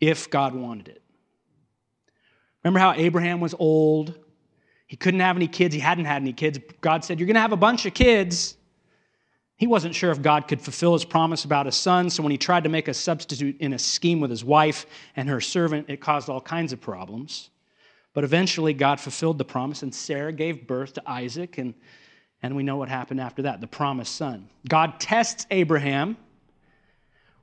if 0.00 0.30
God 0.30 0.54
wanted 0.54 0.88
it. 0.88 1.02
Remember 2.62 2.80
how 2.80 2.92
Abraham 2.92 3.40
was 3.40 3.54
old? 3.58 4.18
He 4.86 4.96
couldn't 4.96 5.20
have 5.20 5.36
any 5.36 5.48
kids. 5.48 5.74
He 5.74 5.80
hadn't 5.80 6.04
had 6.04 6.20
any 6.20 6.32
kids. 6.32 6.58
God 6.80 7.04
said, 7.04 7.18
You're 7.18 7.26
going 7.26 7.34
to 7.34 7.40
have 7.40 7.52
a 7.52 7.56
bunch 7.56 7.86
of 7.86 7.94
kids. 7.94 8.56
He 9.56 9.66
wasn't 9.66 9.94
sure 9.94 10.10
if 10.10 10.22
God 10.22 10.48
could 10.48 10.60
fulfill 10.60 10.94
his 10.94 11.04
promise 11.04 11.44
about 11.44 11.66
a 11.66 11.72
son, 11.72 12.08
so 12.08 12.22
when 12.22 12.32
he 12.32 12.38
tried 12.38 12.64
to 12.64 12.70
make 12.70 12.88
a 12.88 12.94
substitute 12.94 13.60
in 13.60 13.74
a 13.74 13.78
scheme 13.78 14.18
with 14.18 14.30
his 14.30 14.42
wife 14.42 14.86
and 15.16 15.28
her 15.28 15.40
servant, 15.40 15.90
it 15.90 16.00
caused 16.00 16.30
all 16.30 16.40
kinds 16.40 16.72
of 16.72 16.80
problems. 16.80 17.50
But 18.14 18.24
eventually, 18.24 18.72
God 18.72 18.98
fulfilled 18.98 19.36
the 19.36 19.44
promise, 19.44 19.82
and 19.82 19.94
Sarah 19.94 20.32
gave 20.32 20.66
birth 20.66 20.94
to 20.94 21.02
Isaac, 21.06 21.58
and, 21.58 21.74
and 22.42 22.56
we 22.56 22.62
know 22.62 22.76
what 22.76 22.88
happened 22.88 23.20
after 23.20 23.42
that 23.42 23.60
the 23.60 23.66
promised 23.66 24.14
son. 24.14 24.48
God 24.68 24.98
tests 24.98 25.46
Abraham. 25.50 26.16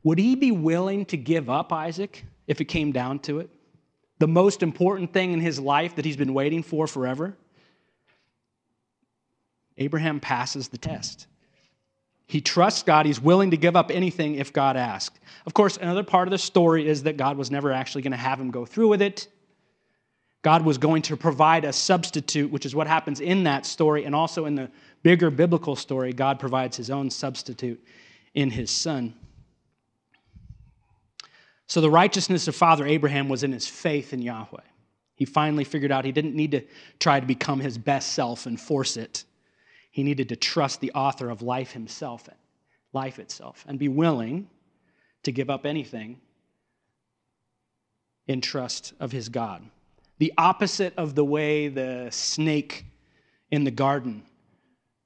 Would 0.03 0.19
he 0.19 0.35
be 0.35 0.51
willing 0.51 1.05
to 1.05 1.17
give 1.17 1.49
up 1.49 1.73
Isaac 1.73 2.23
if 2.47 2.61
it 2.61 2.65
came 2.65 2.91
down 2.91 3.19
to 3.19 3.39
it? 3.39 3.49
The 4.19 4.27
most 4.27 4.63
important 4.63 5.13
thing 5.13 5.33
in 5.33 5.39
his 5.39 5.59
life 5.59 5.95
that 5.95 6.05
he's 6.05 6.17
been 6.17 6.33
waiting 6.33 6.63
for 6.63 6.87
forever? 6.87 7.35
Abraham 9.77 10.19
passes 10.19 10.69
the 10.69 10.77
test. 10.77 11.27
He 12.25 12.41
trusts 12.41 12.83
God. 12.83 13.05
He's 13.05 13.21
willing 13.21 13.51
to 13.51 13.57
give 13.57 13.75
up 13.75 13.89
anything 13.89 14.35
if 14.35 14.51
God 14.51 14.75
asked. 14.75 15.19
Of 15.45 15.53
course, 15.53 15.77
another 15.77 16.03
part 16.03 16.27
of 16.27 16.31
the 16.31 16.37
story 16.37 16.87
is 16.87 17.03
that 17.03 17.15
God 17.15 17.37
was 17.37 17.49
never 17.51 17.71
actually 17.71 18.01
going 18.01 18.11
to 18.11 18.17
have 18.17 18.39
him 18.39 18.51
go 18.51 18.65
through 18.65 18.89
with 18.89 19.01
it. 19.01 19.27
God 20.41 20.65
was 20.65 20.77
going 20.77 21.01
to 21.03 21.17
provide 21.17 21.63
a 21.63 21.73
substitute, 21.73 22.51
which 22.51 22.65
is 22.65 22.75
what 22.75 22.87
happens 22.87 23.21
in 23.21 23.43
that 23.43 23.65
story. 23.65 24.03
And 24.03 24.13
also 24.13 24.45
in 24.45 24.55
the 24.55 24.69
bigger 25.03 25.29
biblical 25.29 25.75
story, 25.75 26.13
God 26.13 26.39
provides 26.39 26.77
his 26.77 26.89
own 26.89 27.09
substitute 27.09 27.83
in 28.33 28.49
his 28.49 28.71
son. 28.71 29.13
So 31.67 31.81
the 31.81 31.89
righteousness 31.89 32.47
of 32.47 32.55
Father 32.55 32.85
Abraham 32.85 33.27
was 33.27 33.43
in 33.43 33.51
his 33.51 33.67
faith 33.67 34.13
in 34.13 34.21
Yahweh. 34.21 34.61
He 35.15 35.25
finally 35.25 35.63
figured 35.63 35.91
out 35.91 36.05
he 36.05 36.11
didn't 36.11 36.35
need 36.35 36.51
to 36.51 36.61
try 36.99 37.19
to 37.19 37.25
become 37.25 37.59
his 37.59 37.77
best 37.77 38.13
self 38.13 38.45
and 38.45 38.59
force 38.59 38.95
it. 38.95 39.25
He 39.89 40.03
needed 40.03 40.29
to 40.29 40.35
trust 40.35 40.79
the 40.79 40.91
author 40.93 41.29
of 41.29 41.41
life 41.41 41.71
himself, 41.71 42.29
life 42.93 43.17
itself, 43.17 43.65
and 43.67 43.79
be 43.79 43.89
willing 43.89 44.47
to 45.23 45.31
give 45.31 45.49
up 45.49 45.65
anything 45.65 46.21
in 48.27 48.41
trust 48.41 48.93
of 48.99 49.11
his 49.11 49.27
God. 49.27 49.63
The 50.19 50.33
opposite 50.37 50.93
of 50.97 51.15
the 51.15 51.25
way 51.25 51.67
the 51.67 52.09
snake 52.11 52.85
in 53.49 53.63
the 53.63 53.71
garden 53.71 54.23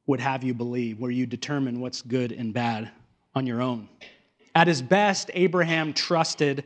would 0.08 0.20
have 0.20 0.44
you 0.44 0.54
believe, 0.54 1.00
where 1.00 1.12
you 1.12 1.26
determine 1.26 1.80
what's 1.80 2.02
good 2.02 2.32
and 2.32 2.54
bad 2.54 2.92
on 3.36 3.46
your 3.46 3.62
own. 3.62 3.88
At 4.56 4.68
his 4.68 4.82
best, 4.82 5.32
Abraham 5.34 5.94
trusted 5.94 6.66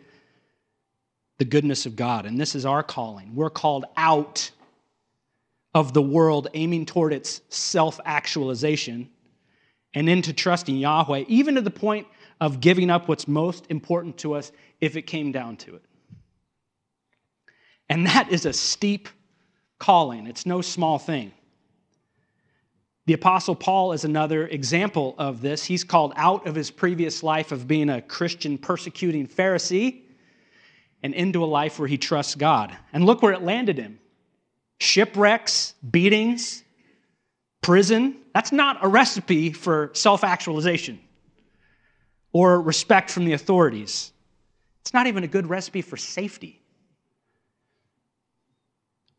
the 1.37 1.45
goodness 1.45 1.85
of 1.85 1.95
God, 1.95 2.25
and 2.25 2.39
this 2.39 2.55
is 2.55 2.65
our 2.65 2.81
calling. 2.81 3.35
We're 3.35 3.49
called 3.49 3.85
out 3.97 4.49
of 5.73 5.93
the 5.93 6.01
world 6.01 6.47
aiming 6.53 6.85
toward 6.85 7.11
its 7.11 7.41
self 7.49 7.99
actualization 8.05 9.09
and 9.93 10.09
into 10.09 10.33
trusting 10.33 10.77
Yahweh, 10.77 11.25
even 11.27 11.55
to 11.55 11.61
the 11.61 11.71
point 11.71 12.07
of 12.39 12.59
giving 12.59 12.89
up 12.89 13.07
what's 13.07 13.27
most 13.27 13.65
important 13.69 14.17
to 14.19 14.33
us 14.33 14.51
if 14.81 14.95
it 14.95 15.03
came 15.03 15.31
down 15.31 15.57
to 15.57 15.75
it. 15.75 15.83
And 17.89 18.05
that 18.07 18.31
is 18.31 18.45
a 18.45 18.53
steep 18.53 19.09
calling, 19.77 20.27
it's 20.27 20.45
no 20.45 20.61
small 20.61 20.97
thing. 20.97 21.31
The 23.05 23.13
Apostle 23.13 23.55
Paul 23.55 23.93
is 23.93 24.03
another 24.03 24.47
example 24.47 25.13
of 25.19 25.41
this. 25.41 25.63
He's 25.63 25.83
called 25.83 26.13
out 26.15 26.47
of 26.47 26.55
his 26.55 26.71
previous 26.71 27.21
life 27.21 27.51
of 27.51 27.67
being 27.67 27.89
a 27.89 28.01
Christian 28.01 28.57
persecuting 28.57 29.27
Pharisee 29.27 30.01
and 31.03 31.13
into 31.13 31.43
a 31.43 31.45
life 31.45 31.77
where 31.77 31.87
he 31.87 31.99
trusts 31.99 32.33
God. 32.33 32.75
And 32.93 33.05
look 33.05 33.21
where 33.21 33.33
it 33.33 33.43
landed 33.43 33.77
him 33.77 33.99
shipwrecks, 34.79 35.75
beatings, 35.91 36.63
prison. 37.61 38.17
That's 38.33 38.51
not 38.51 38.83
a 38.83 38.87
recipe 38.87 39.51
for 39.51 39.91
self 39.93 40.23
actualization 40.23 40.99
or 42.33 42.59
respect 42.59 43.11
from 43.11 43.25
the 43.25 43.33
authorities. 43.33 44.11
It's 44.81 44.93
not 44.93 45.05
even 45.05 45.23
a 45.23 45.27
good 45.27 45.47
recipe 45.47 45.81
for 45.81 45.95
safety. 45.95 46.59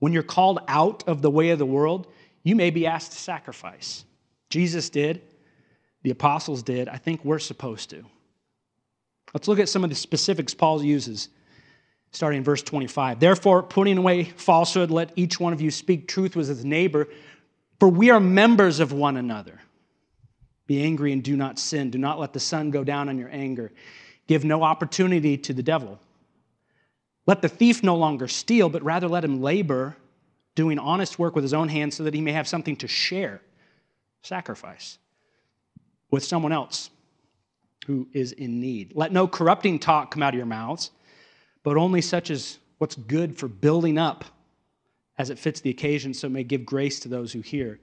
When 0.00 0.12
you're 0.12 0.22
called 0.22 0.58
out 0.68 1.04
of 1.06 1.22
the 1.22 1.30
way 1.30 1.50
of 1.50 1.58
the 1.58 1.66
world, 1.66 2.08
you 2.46 2.54
may 2.54 2.70
be 2.70 2.86
asked 2.86 3.10
to 3.10 3.18
sacrifice. 3.18 4.04
Jesus 4.50 4.88
did, 4.88 5.20
the 6.02 6.12
apostles 6.12 6.62
did. 6.62 6.88
I 6.88 6.96
think 6.96 7.24
we're 7.24 7.40
supposed 7.40 7.90
to. 7.90 8.04
Let's 9.34 9.48
look 9.48 9.58
at 9.58 9.68
some 9.68 9.82
of 9.82 9.90
the 9.90 9.96
specifics 9.96 10.54
Paul 10.54 10.80
uses 10.84 11.28
starting 12.12 12.38
in 12.38 12.44
verse 12.44 12.62
25. 12.62 13.18
Therefore, 13.18 13.64
putting 13.64 13.98
away 13.98 14.22
falsehood, 14.22 14.92
let 14.92 15.10
each 15.16 15.40
one 15.40 15.52
of 15.52 15.60
you 15.60 15.72
speak 15.72 16.06
truth 16.06 16.36
with 16.36 16.46
his 16.46 16.64
neighbor, 16.64 17.08
for 17.80 17.88
we 17.88 18.10
are 18.10 18.20
members 18.20 18.78
of 18.78 18.92
one 18.92 19.16
another. 19.16 19.60
Be 20.68 20.80
angry 20.84 21.12
and 21.12 21.24
do 21.24 21.36
not 21.36 21.58
sin. 21.58 21.90
Do 21.90 21.98
not 21.98 22.20
let 22.20 22.32
the 22.32 22.38
sun 22.38 22.70
go 22.70 22.84
down 22.84 23.08
on 23.08 23.18
your 23.18 23.30
anger. 23.32 23.72
Give 24.28 24.44
no 24.44 24.62
opportunity 24.62 25.36
to 25.36 25.52
the 25.52 25.64
devil. 25.64 25.98
Let 27.26 27.42
the 27.42 27.48
thief 27.48 27.82
no 27.82 27.96
longer 27.96 28.28
steal, 28.28 28.68
but 28.68 28.84
rather 28.84 29.08
let 29.08 29.24
him 29.24 29.42
labor, 29.42 29.96
doing 30.56 30.80
honest 30.80 31.20
work 31.20 31.36
with 31.36 31.44
his 31.44 31.54
own 31.54 31.68
hands, 31.68 31.94
so 31.94 32.02
that 32.02 32.14
he 32.14 32.20
may 32.20 32.32
have 32.32 32.48
something 32.48 32.74
to 32.76 32.88
share, 32.88 33.40
sacrifice, 34.22 34.98
with 36.10 36.24
someone 36.24 36.50
else 36.50 36.90
who 37.86 38.08
is 38.12 38.32
in 38.32 38.60
need. 38.60 38.92
Let 38.96 39.12
no 39.12 39.28
corrupting 39.28 39.78
talk 39.78 40.10
come 40.10 40.24
out 40.24 40.34
of 40.34 40.38
your 40.38 40.46
mouths 40.46 40.90
but 41.66 41.76
only 41.76 42.00
such 42.00 42.30
as 42.30 42.60
what's 42.78 42.94
good 42.94 43.36
for 43.36 43.48
building 43.48 43.98
up 43.98 44.24
as 45.18 45.30
it 45.30 45.38
fits 45.38 45.60
the 45.60 45.70
occasion, 45.70 46.14
so 46.14 46.28
it 46.28 46.30
may 46.30 46.44
give 46.44 46.64
grace 46.64 47.00
to 47.00 47.08
those 47.08 47.32
who 47.32 47.40
hear. 47.40 47.80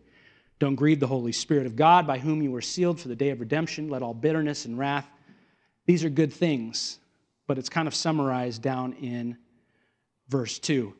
Don't 0.58 0.76
grieve 0.76 1.02
the 1.02 1.08
Holy 1.08 1.34
Spirit 1.34 1.66
of 1.66 1.76
God, 1.76 2.08
by 2.08 2.18
whom 2.18 2.42
you 2.42 2.50
were 2.50 2.62
sealed 2.62 2.98
for 2.98 3.10
the 3.10 3.16
day 3.18 3.32
of 3.32 3.42
redemption. 3.42 3.90
Let 3.90 4.02
all 4.02 4.14
bitterness 4.14 4.64
and 4.64 4.80
wrath, 4.80 5.06
these 5.86 6.06
are 6.06 6.10
good 6.10 6.32
things, 6.32 7.00
but 7.46 7.58
it's 7.58 7.68
kind 7.68 7.86
of 7.86 7.94
summarized 7.94 8.62
down 8.62 8.94
in 8.94 9.38
verse 10.30 10.60
2 10.60 10.94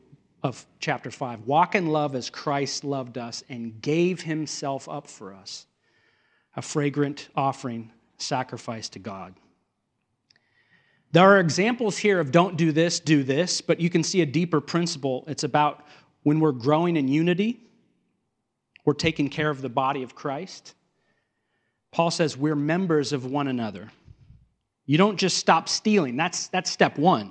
of 0.44 0.66
chapter 0.78 1.10
5. 1.10 1.46
Walk 1.46 1.74
in 1.74 1.86
love 1.86 2.14
as 2.14 2.28
Christ 2.28 2.84
loved 2.84 3.16
us 3.16 3.42
and 3.48 3.80
gave 3.80 4.20
himself 4.20 4.88
up 4.90 5.08
for 5.08 5.32
us, 5.32 5.66
a 6.54 6.62
fragrant 6.62 7.30
offering, 7.34 7.90
sacrifice 8.18 8.90
to 8.90 8.98
God. 8.98 9.34
There 11.12 11.24
are 11.24 11.40
examples 11.40 11.96
here 11.96 12.20
of 12.20 12.30
don't 12.30 12.58
do 12.58 12.72
this, 12.72 13.00
do 13.00 13.22
this, 13.22 13.62
but 13.62 13.80
you 13.80 13.88
can 13.88 14.02
see 14.02 14.20
a 14.20 14.26
deeper 14.26 14.60
principle. 14.60 15.24
It's 15.26 15.44
about 15.44 15.86
when 16.24 16.40
we're 16.40 16.52
growing 16.52 16.96
in 16.96 17.08
unity, 17.08 17.60
we're 18.84 18.92
taking 18.92 19.30
care 19.30 19.48
of 19.48 19.62
the 19.62 19.70
body 19.70 20.02
of 20.02 20.14
Christ. 20.14 20.74
Paul 21.90 22.10
says 22.10 22.36
we're 22.36 22.56
members 22.56 23.14
of 23.14 23.24
one 23.24 23.48
another. 23.48 23.90
You 24.84 24.98
don't 24.98 25.16
just 25.16 25.38
stop 25.38 25.70
stealing. 25.70 26.16
That's, 26.16 26.48
that's 26.48 26.70
step 26.70 26.98
one. 26.98 27.30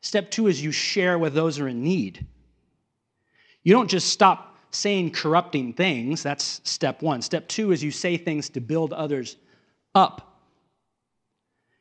Step 0.00 0.32
two 0.32 0.48
is 0.48 0.60
you 0.60 0.72
share 0.72 1.18
with 1.18 1.34
those 1.34 1.56
who 1.56 1.64
are 1.64 1.68
in 1.68 1.82
need. 1.82 2.26
You 3.64 3.72
don't 3.72 3.88
just 3.88 4.08
stop 4.08 4.56
saying 4.70 5.12
corrupting 5.12 5.74
things. 5.74 6.22
That's 6.22 6.60
step 6.64 7.02
one. 7.02 7.22
Step 7.22 7.48
two 7.48 7.72
is 7.72 7.82
you 7.82 7.90
say 7.90 8.16
things 8.16 8.48
to 8.50 8.60
build 8.60 8.92
others 8.92 9.36
up. 9.94 10.40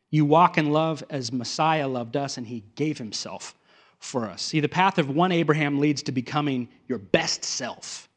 You 0.09 0.25
walk 0.25 0.57
in 0.57 0.71
love 0.71 1.03
as 1.09 1.31
Messiah 1.31 1.87
loved 1.87 2.17
us, 2.17 2.37
and 2.37 2.45
he 2.45 2.65
gave 2.75 2.97
himself 2.97 3.55
for 3.99 4.25
us. 4.25 4.41
See, 4.41 4.59
the 4.59 4.67
path 4.67 4.97
of 4.97 5.09
one 5.09 5.31
Abraham 5.31 5.79
leads 5.79 6.03
to 6.03 6.11
becoming 6.11 6.67
your 6.87 6.97
best 6.97 7.45
self. 7.45 8.09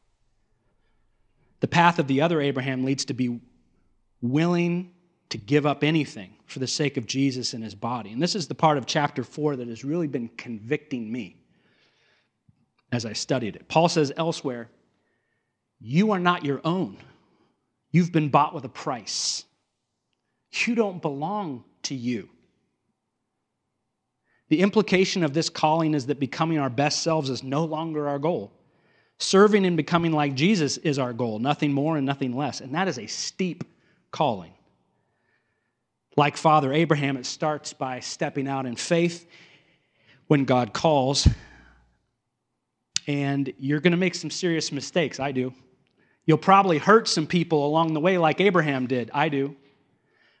The 1.61 1.67
path 1.67 1.99
of 1.99 2.07
the 2.07 2.21
other 2.21 2.41
Abraham 2.41 2.83
leads 2.83 3.05
to 3.05 3.13
be 3.13 3.39
willing 4.21 4.91
to 5.29 5.37
give 5.37 5.65
up 5.65 5.83
anything 5.83 6.33
for 6.45 6.59
the 6.59 6.67
sake 6.67 6.97
of 6.97 7.07
Jesus 7.07 7.53
and 7.53 7.63
his 7.63 7.75
body. 7.75 8.11
And 8.11 8.21
this 8.21 8.35
is 8.35 8.47
the 8.47 8.55
part 8.55 8.77
of 8.77 8.85
chapter 8.85 9.23
4 9.23 9.55
that 9.55 9.67
has 9.67 9.85
really 9.85 10.07
been 10.07 10.27
convicting 10.37 11.11
me 11.11 11.37
as 12.91 13.05
I 13.05 13.13
studied 13.13 13.55
it. 13.55 13.67
Paul 13.67 13.89
says 13.89 14.11
elsewhere, 14.15 14.69
You 15.79 16.11
are 16.11 16.19
not 16.19 16.45
your 16.45 16.61
own. 16.63 16.97
You've 17.91 18.11
been 18.11 18.29
bought 18.29 18.53
with 18.53 18.65
a 18.65 18.69
price. 18.69 19.45
You 20.65 20.75
don't 20.75 21.01
belong 21.01 21.63
to 21.83 21.95
you. 21.95 22.29
The 24.49 24.61
implication 24.61 25.23
of 25.23 25.33
this 25.33 25.49
calling 25.49 25.93
is 25.93 26.05
that 26.05 26.19
becoming 26.19 26.59
our 26.59 26.69
best 26.69 27.01
selves 27.01 27.29
is 27.29 27.43
no 27.43 27.65
longer 27.65 28.07
our 28.07 28.19
goal. 28.19 28.51
Serving 29.17 29.65
and 29.65 29.77
becoming 29.77 30.11
like 30.11 30.35
Jesus 30.35 30.77
is 30.77 30.99
our 30.99 31.13
goal, 31.13 31.39
nothing 31.39 31.71
more 31.71 31.97
and 31.97 32.05
nothing 32.05 32.35
less. 32.35 32.61
And 32.61 32.75
that 32.75 32.87
is 32.87 32.99
a 32.99 33.07
steep 33.07 33.63
calling. 34.11 34.53
Like 36.17 36.37
Father 36.37 36.71
Abraham, 36.71 37.17
it 37.17 37.25
starts 37.25 37.73
by 37.73 37.99
stepping 37.99 38.47
out 38.47 38.65
in 38.65 38.75
faith 38.75 39.25
when 40.27 40.45
God 40.45 40.73
calls. 40.73 41.27
And 43.07 43.53
you're 43.59 43.79
going 43.79 43.91
to 43.91 43.97
make 43.97 44.15
some 44.15 44.31
serious 44.31 44.71
mistakes. 44.71 45.19
I 45.19 45.31
do. 45.31 45.53
You'll 46.25 46.37
probably 46.37 46.79
hurt 46.79 47.07
some 47.07 47.27
people 47.27 47.67
along 47.67 47.93
the 47.93 47.99
way, 47.99 48.17
like 48.17 48.41
Abraham 48.41 48.87
did. 48.87 49.11
I 49.13 49.29
do. 49.29 49.55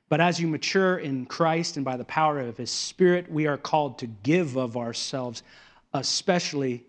But 0.09 0.21
as 0.21 0.39
you 0.39 0.47
mature 0.47 0.97
in 0.97 1.25
Christ 1.25 1.77
and 1.77 1.85
by 1.85 1.97
the 1.97 2.05
power 2.05 2.39
of 2.39 2.57
His 2.57 2.71
Spirit, 2.71 3.31
we 3.31 3.47
are 3.47 3.57
called 3.57 3.99
to 3.99 4.07
give 4.07 4.55
of 4.55 4.77
ourselves, 4.77 5.43
especially 5.93 6.83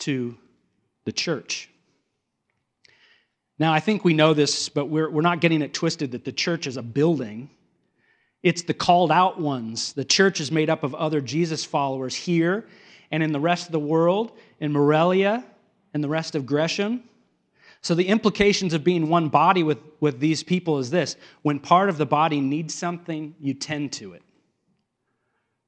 to 0.00 0.36
the 1.04 1.12
church. 1.12 1.68
Now, 3.58 3.72
I 3.72 3.80
think 3.80 4.04
we 4.04 4.14
know 4.14 4.34
this, 4.34 4.68
but 4.68 4.86
we're, 4.86 5.10
we're 5.10 5.22
not 5.22 5.40
getting 5.40 5.62
it 5.62 5.74
twisted 5.74 6.12
that 6.12 6.24
the 6.24 6.32
church 6.32 6.66
is 6.66 6.76
a 6.76 6.82
building. 6.82 7.50
It's 8.42 8.62
the 8.62 8.74
called 8.74 9.10
out 9.10 9.40
ones. 9.40 9.92
The 9.94 10.04
church 10.04 10.40
is 10.40 10.52
made 10.52 10.70
up 10.70 10.84
of 10.84 10.94
other 10.94 11.20
Jesus 11.20 11.64
followers 11.64 12.14
here 12.14 12.66
and 13.10 13.22
in 13.22 13.32
the 13.32 13.40
rest 13.40 13.66
of 13.66 13.72
the 13.72 13.80
world, 13.80 14.32
in 14.60 14.72
Morelia 14.72 15.44
and 15.94 16.02
the 16.02 16.08
rest 16.08 16.34
of 16.34 16.46
Gresham. 16.46 17.02
So, 17.80 17.94
the 17.94 18.08
implications 18.08 18.74
of 18.74 18.82
being 18.82 19.08
one 19.08 19.28
body 19.28 19.62
with, 19.62 19.78
with 20.00 20.18
these 20.18 20.42
people 20.42 20.78
is 20.78 20.90
this 20.90 21.16
when 21.42 21.60
part 21.60 21.88
of 21.88 21.96
the 21.96 22.06
body 22.06 22.40
needs 22.40 22.74
something, 22.74 23.34
you 23.38 23.54
tend 23.54 23.92
to 23.94 24.14
it. 24.14 24.22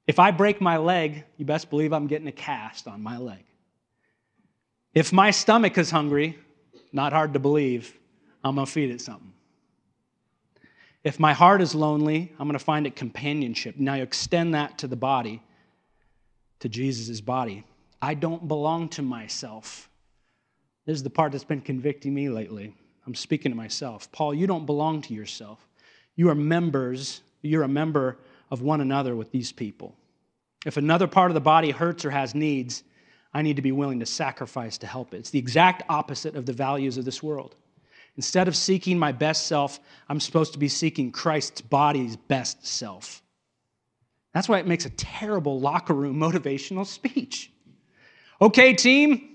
If 0.07 0.19
I 0.19 0.33
break 0.33 0.61
my 0.61 0.77
leg, 0.77 1.25
you 1.37 1.45
best 1.45 1.71
believe 1.71 1.93
I'm 1.93 2.09
getting 2.09 2.27
a 2.27 2.33
cast 2.33 2.89
on 2.89 3.01
my 3.01 3.17
leg. 3.17 3.45
If 4.93 5.13
my 5.13 5.31
stomach 5.31 5.79
is 5.79 5.91
hungry, 5.91 6.37
not 6.93 7.13
hard 7.13 7.35
to 7.35 7.39
believe, 7.39 7.97
I'm 8.43 8.57
going 8.57 8.67
to 8.67 8.73
feed 8.73 8.91
it 8.91 9.01
something. 9.01 9.33
If 11.05 11.21
my 11.21 11.33
heart 11.33 11.63
is 11.63 11.75
lonely, 11.75 12.33
I'm 12.39 12.47
going 12.47 12.59
to 12.59 12.65
find 12.65 12.87
it 12.87 12.97
companionship. 12.97 13.77
Now 13.77 13.95
you 13.95 14.03
extend 14.03 14.55
that 14.55 14.79
to 14.79 14.87
the 14.87 14.97
body, 14.97 15.43
to 16.59 16.69
Jesus' 16.69 17.21
body. 17.21 17.65
I 18.03 18.15
don't 18.15 18.49
belong 18.49 18.89
to 18.91 19.03
myself. 19.03 19.89
This 20.87 20.97
is 20.97 21.03
the 21.03 21.11
part 21.11 21.33
that's 21.33 21.45
been 21.45 21.61
convicting 21.61 22.15
me 22.15 22.29
lately. 22.29 22.75
I'm 23.07 23.15
speaking 23.15 23.53
to 23.53 23.57
myself. 23.57 24.11
Paul, 24.13 24.35
you 24.35 24.47
don't 24.47 24.67
belong 24.67 25.03
to 25.03 25.15
yourself. 25.15 25.67
You 26.17 26.29
are 26.31 26.35
members, 26.35 27.23
you're 27.43 27.63
a 27.63 27.69
member 27.69 28.19
of 28.51 28.63
one 28.63 28.81
another 28.81 29.15
with 29.17 29.31
these 29.31 29.53
people. 29.53 29.95
If 30.67 30.77
another 30.77 31.07
part 31.07 31.31
of 31.31 31.35
the 31.35 31.41
body 31.41 31.71
hurts 31.71 32.05
or 32.05 32.11
has 32.11 32.35
needs, 32.35 32.83
I 33.33 33.43
need 33.43 33.57
to 33.57 33.63
be 33.63 33.73
willing 33.73 34.01
to 34.01 34.07
sacrifice 34.07 34.77
to 34.79 34.87
help 34.87 35.15
it. 35.15 35.19
It's 35.19 35.31
the 35.31 35.39
exact 35.39 35.83
opposite 35.89 36.35
of 36.37 36.47
the 36.47 36.53
values 36.53 36.99
of 36.99 37.05
this 37.05 37.23
world. 37.23 37.55
Instead 38.17 38.49
of 38.49 38.57
seeking 38.57 38.99
my 38.99 39.13
best 39.13 39.47
self, 39.47 39.81
I'm 40.09 40.21
supposed 40.21 40.53
to 40.53 40.59
be 40.59 40.69
seeking 40.69 41.13
Christ's 41.13 41.61
body's 41.61 42.17
best 42.17 42.67
self. 42.67 43.23
That's 44.35 44.49
why 44.49 44.59
it 44.59 44.67
makes 44.67 44.85
a 44.85 44.91
terrible 44.91 45.61
locker 45.61 45.95
room 45.95 46.17
motivational 46.21 46.87
speech. 46.87 47.53
Okay, 48.41 48.75
team, 48.75 49.31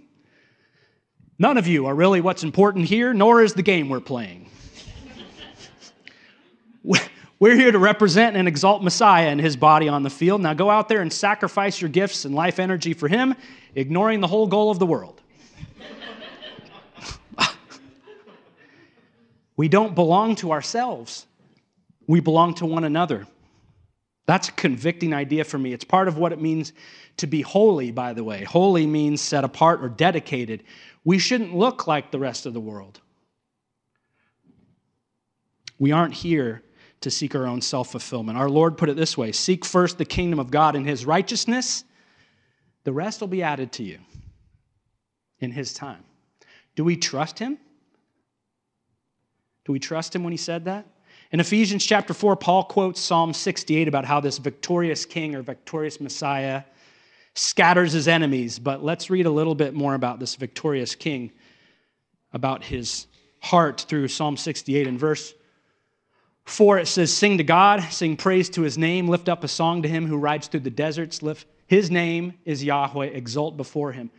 None 1.38 1.58
of 1.58 1.68
you 1.68 1.86
are 1.88 1.96
really 1.96 2.22
what's 2.22 2.44
important 2.44 2.86
here, 2.86 3.13
nor 3.13 3.41
is 3.41 3.54
the 3.54 3.62
game 3.62 3.89
we're 3.89 4.00
playing. 4.00 4.50
We're 7.38 7.58
here 7.58 7.74
to 7.74 7.80
represent 7.80 8.38
and 8.38 8.48
exalt 8.48 8.82
Messiah 8.82 9.28
and 9.28 9.41
his 9.41 9.58
body 9.58 9.89
on 9.89 10.04
the 10.04 10.10
field. 10.10 10.39
Now 10.39 10.54
go 10.54 10.70
out 10.70 10.88
there 10.88 11.02
and 11.02 11.12
sacrifice 11.12 11.82
your 11.82 11.89
gifts 11.89 12.24
and 12.24 12.34
life 12.34 12.60
energy 12.60 12.94
for 12.94 13.10
him, 13.10 13.36
ignoring 13.76 14.22
the 14.22 14.28
whole 14.28 14.48
goal 14.48 14.72
of 14.72 14.80
the 14.80 14.86
world. 14.86 15.22
we 19.58 19.68
don't 19.68 19.94
belong 19.96 20.36
to 20.38 20.54
ourselves, 20.54 21.26
we 22.08 22.22
belong 22.22 22.54
to 22.56 22.65
one 22.65 22.86
another. 22.86 23.28
That's 24.26 24.50
a 24.50 24.54
convicting 24.54 25.14
idea 25.14 25.44
for 25.44 25.58
me. 25.58 25.74
It's 25.74 25.84
part 25.84 26.08
of 26.08 26.18
what 26.18 26.32
it 26.32 26.42
means 26.42 26.74
to 27.18 27.28
be 27.28 27.42
holy, 27.42 27.92
by 27.92 28.14
the 28.14 28.24
way. 28.24 28.44
Holy 28.44 28.88
means 28.88 29.22
set 29.22 29.44
apart 29.44 29.84
or 29.84 29.90
dedicated. 29.90 30.64
We 31.04 31.20
shouldn't 31.20 31.56
look 31.56 31.88
like 31.88 32.12
the 32.12 32.20
rest 32.20 32.46
of 32.46 32.54
the 32.54 32.60
world. 32.60 33.02
We 35.78 35.92
aren't 35.92 36.14
here 36.14 36.64
to 37.02 37.12
seek 37.12 37.36
our 37.36 37.46
own 37.46 37.62
self 37.62 37.92
fulfillment. 37.92 38.38
Our 38.38 38.50
Lord 38.50 38.78
put 38.78 38.90
it 38.90 38.96
this 38.96 39.18
way 39.18 39.32
Seek 39.32 39.64
first 39.64 39.98
the 39.98 40.06
kingdom 40.06 40.40
of 40.40 40.50
God 40.50 40.76
and 40.76 40.88
his 40.88 41.06
righteousness, 41.06 41.84
the 42.84 42.94
rest 42.94 43.22
will 43.22 43.28
be 43.28 43.44
added 43.44 43.72
to 43.74 43.84
you 43.84 44.00
in 45.40 45.52
his 45.52 45.74
time. 45.74 46.04
Do 46.76 46.84
we 46.84 46.96
trust 46.96 47.38
him? 47.38 47.58
Do 49.66 49.72
we 49.72 49.80
trust 49.80 50.16
him 50.16 50.24
when 50.24 50.32
he 50.32 50.38
said 50.38 50.66
that? 50.66 50.86
In 51.36 51.41
Ephesians 51.41 51.86
chapter 51.86 52.13
4, 52.13 52.38
Paul 52.38 52.63
quotes 52.63 53.02
Psalm 53.02 53.34
68 53.34 53.89
about 53.89 54.06
how 54.06 54.21
this 54.21 54.38
victorious 54.38 55.04
king 55.04 55.36
or 55.36 55.41
victorious 55.41 56.00
Messiah 56.00 56.63
scatters 57.34 57.91
his 57.91 58.08
enemies. 58.08 58.58
But 58.58 58.86
let's 58.86 59.10
read 59.10 59.26
a 59.26 59.30
little 59.30 59.54
bit 59.54 59.74
more 59.74 59.95
about 59.95 60.17
this 60.21 60.36
victorious 60.36 60.95
king, 60.95 61.34
about 62.32 62.63
his 62.63 63.08
heart 63.41 63.82
through 63.82 64.08
Psalm 64.08 64.38
68. 64.38 64.88
In 64.88 64.98
verse 64.98 65.34
4, 66.45 66.80
it 66.80 66.88
says, 66.88 67.12
Sing 67.12 67.38
to 67.38 67.43
God, 67.43 67.84
sing 67.91 68.15
praise 68.15 68.50
to 68.52 68.62
his 68.62 68.78
name, 68.78 69.10
lift 69.10 69.28
up 69.28 69.43
a 69.43 69.50
song 69.50 69.82
to 69.82 69.89
him 69.89 70.08
who 70.08 70.15
rides 70.15 70.48
through 70.48 70.62
the 70.62 70.69
deserts. 70.69 71.21
Lift, 71.21 71.48
his 71.67 71.91
name 71.91 72.36
is 72.45 72.63
Yahweh, 72.63 73.08
exult 73.08 73.58
before 73.58 73.91
him. 73.91 74.10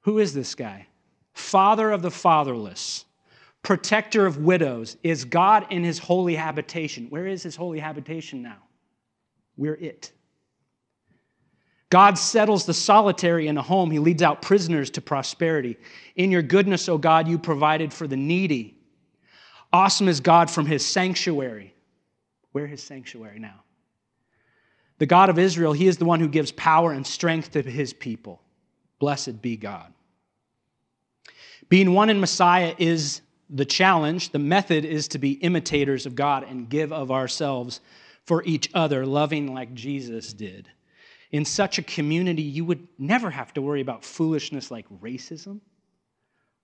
Who 0.00 0.18
is 0.18 0.34
this 0.34 0.56
guy? 0.56 0.88
Father 1.34 1.92
of 1.92 2.02
the 2.02 2.10
fatherless, 2.10 3.04
protector 3.64 4.26
of 4.26 4.38
widows, 4.38 4.96
is 5.02 5.24
God 5.24 5.66
in 5.70 5.82
his 5.82 5.98
holy 5.98 6.36
habitation. 6.36 7.06
Where 7.08 7.26
is 7.26 7.42
his 7.42 7.56
holy 7.56 7.80
habitation 7.80 8.42
now? 8.42 8.58
We're 9.56 9.74
it. 9.74 10.12
God 11.90 12.18
settles 12.18 12.66
the 12.66 12.74
solitary 12.74 13.48
in 13.48 13.56
a 13.56 13.62
home. 13.62 13.90
He 13.90 13.98
leads 13.98 14.22
out 14.22 14.42
prisoners 14.42 14.90
to 14.90 15.00
prosperity. 15.00 15.76
In 16.16 16.30
your 16.30 16.42
goodness, 16.42 16.88
O 16.88 16.98
God, 16.98 17.26
you 17.26 17.38
provided 17.38 17.92
for 17.92 18.06
the 18.06 18.16
needy. 18.16 18.76
Awesome 19.72 20.08
is 20.08 20.20
God 20.20 20.50
from 20.50 20.66
his 20.66 20.84
sanctuary. 20.84 21.74
Where 22.52 22.66
his 22.66 22.82
sanctuary 22.82 23.38
now? 23.38 23.62
The 24.98 25.06
God 25.06 25.28
of 25.28 25.38
Israel, 25.38 25.72
he 25.72 25.86
is 25.86 25.96
the 25.96 26.04
one 26.04 26.20
who 26.20 26.28
gives 26.28 26.52
power 26.52 26.92
and 26.92 27.06
strength 27.06 27.52
to 27.52 27.62
his 27.62 27.92
people. 27.92 28.42
Blessed 28.98 29.40
be 29.40 29.56
God. 29.56 29.92
Being 31.68 31.92
one 31.92 32.10
in 32.10 32.20
Messiah 32.20 32.74
is 32.78 33.22
the 33.54 33.64
challenge. 33.64 34.30
The 34.30 34.38
method 34.38 34.84
is 34.84 35.08
to 35.08 35.18
be 35.18 35.32
imitators 35.32 36.04
of 36.04 36.14
God 36.14 36.44
and 36.44 36.68
give 36.68 36.92
of 36.92 37.10
ourselves 37.10 37.80
for 38.24 38.42
each 38.44 38.70
other, 38.74 39.06
loving 39.06 39.54
like 39.54 39.72
Jesus 39.72 40.32
did 40.32 40.68
in 41.34 41.44
such 41.44 41.78
a 41.78 41.82
community, 41.82 42.42
you 42.42 42.64
would 42.64 42.86
never 42.96 43.28
have 43.28 43.52
to 43.54 43.60
worry 43.60 43.80
about 43.80 44.04
foolishness 44.04 44.70
like 44.70 44.86
racism 45.02 45.58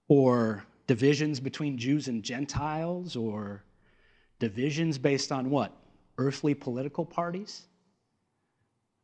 or 0.07 0.65
divisions 0.87 1.41
between 1.41 1.77
Jews 1.77 2.07
and 2.07 2.23
Gentiles 2.23 3.17
or 3.17 3.65
divisions 4.39 4.97
based 4.97 5.33
on 5.33 5.51
what? 5.51 5.73
Earthly 6.19 6.55
political 6.55 7.05
parties? 7.05 7.67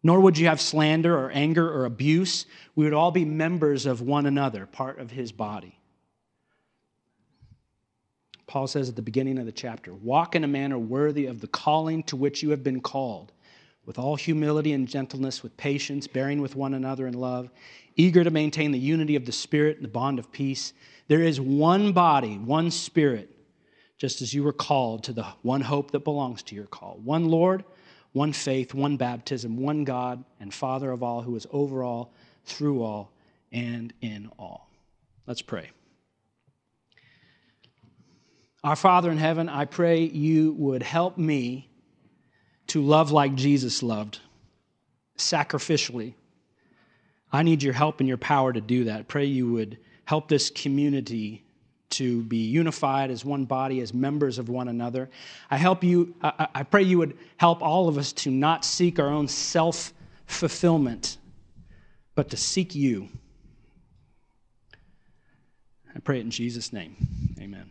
Nor 0.04 0.20
would 0.20 0.38
you 0.38 0.46
have 0.46 0.60
slander 0.60 1.18
or 1.18 1.32
anger 1.32 1.68
or 1.68 1.84
abuse. 1.84 2.46
We 2.76 2.84
would 2.84 2.94
all 2.94 3.10
be 3.10 3.24
members 3.24 3.86
of 3.86 4.00
one 4.00 4.26
another, 4.26 4.66
part 4.66 5.00
of 5.00 5.10
his 5.10 5.32
body. 5.32 5.80
Paul 8.46 8.66
says 8.66 8.88
at 8.88 8.96
the 8.96 9.02
beginning 9.02 9.38
of 9.38 9.46
the 9.46 9.52
chapter 9.52 9.92
walk 9.92 10.36
in 10.36 10.44
a 10.44 10.48
manner 10.48 10.78
worthy 10.78 11.26
of 11.26 11.40
the 11.40 11.48
calling 11.48 12.02
to 12.04 12.16
which 12.16 12.42
you 12.42 12.50
have 12.50 12.62
been 12.62 12.80
called 12.80 13.32
with 13.86 13.98
all 13.98 14.16
humility 14.16 14.72
and 14.72 14.88
gentleness, 14.88 15.42
with 15.44 15.56
patience, 15.56 16.08
bearing 16.08 16.42
with 16.42 16.56
one 16.56 16.74
another 16.74 17.06
in 17.06 17.14
love, 17.14 17.48
eager 17.94 18.24
to 18.24 18.30
maintain 18.30 18.72
the 18.72 18.78
unity 18.78 19.14
of 19.14 19.24
the 19.24 19.32
Spirit 19.32 19.76
and 19.76 19.84
the 19.84 19.88
bond 19.88 20.18
of 20.18 20.30
peace. 20.32 20.72
There 21.06 21.22
is 21.22 21.40
one 21.40 21.92
body, 21.92 22.36
one 22.36 22.72
Spirit, 22.72 23.30
just 23.96 24.20
as 24.20 24.34
you 24.34 24.42
were 24.42 24.52
called 24.52 25.04
to 25.04 25.12
the 25.12 25.24
one 25.42 25.60
hope 25.60 25.92
that 25.92 26.00
belongs 26.00 26.42
to 26.44 26.56
your 26.56 26.66
call. 26.66 27.00
One 27.02 27.28
Lord, 27.28 27.64
one 28.12 28.32
faith, 28.32 28.74
one 28.74 28.96
baptism, 28.96 29.56
one 29.56 29.84
God 29.84 30.24
and 30.40 30.52
Father 30.52 30.90
of 30.90 31.02
all, 31.02 31.22
who 31.22 31.36
is 31.36 31.46
over 31.52 31.84
all, 31.84 32.12
through 32.44 32.82
all, 32.82 33.12
and 33.52 33.92
in 34.00 34.30
all. 34.36 34.68
Let's 35.26 35.42
pray. 35.42 35.70
Our 38.66 38.74
Father 38.74 39.12
in 39.12 39.18
heaven, 39.18 39.48
I 39.48 39.64
pray 39.64 40.00
you 40.00 40.50
would 40.54 40.82
help 40.82 41.16
me 41.16 41.68
to 42.66 42.82
love 42.82 43.12
like 43.12 43.36
Jesus 43.36 43.80
loved, 43.80 44.18
sacrificially. 45.16 46.14
I 47.32 47.44
need 47.44 47.62
your 47.62 47.74
help 47.74 48.00
and 48.00 48.08
your 48.08 48.18
power 48.18 48.52
to 48.52 48.60
do 48.60 48.82
that. 48.84 49.06
Pray 49.06 49.26
you 49.26 49.52
would 49.52 49.78
help 50.04 50.26
this 50.26 50.50
community 50.50 51.44
to 51.90 52.24
be 52.24 52.38
unified 52.38 53.12
as 53.12 53.24
one 53.24 53.44
body, 53.44 53.80
as 53.82 53.94
members 53.94 54.36
of 54.36 54.48
one 54.48 54.66
another. 54.66 55.10
I 55.48 55.58
help 55.58 55.84
you, 55.84 56.16
I, 56.20 56.48
I 56.52 56.62
pray 56.64 56.82
you 56.82 56.98
would 56.98 57.16
help 57.36 57.62
all 57.62 57.88
of 57.88 57.96
us 57.96 58.12
to 58.14 58.32
not 58.32 58.64
seek 58.64 58.98
our 58.98 59.10
own 59.10 59.28
self 59.28 59.92
fulfillment, 60.26 61.18
but 62.16 62.30
to 62.30 62.36
seek 62.36 62.74
you. 62.74 63.10
I 65.94 66.00
pray 66.00 66.18
it 66.18 66.22
in 66.22 66.32
Jesus' 66.32 66.72
name. 66.72 66.96
Amen. 67.40 67.70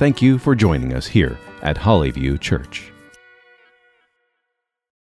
thank 0.00 0.22
you 0.22 0.38
for 0.38 0.54
joining 0.54 0.94
us 0.94 1.06
here 1.06 1.38
at 1.60 1.76
Hollyview 1.76 2.40
Church. 2.40 2.89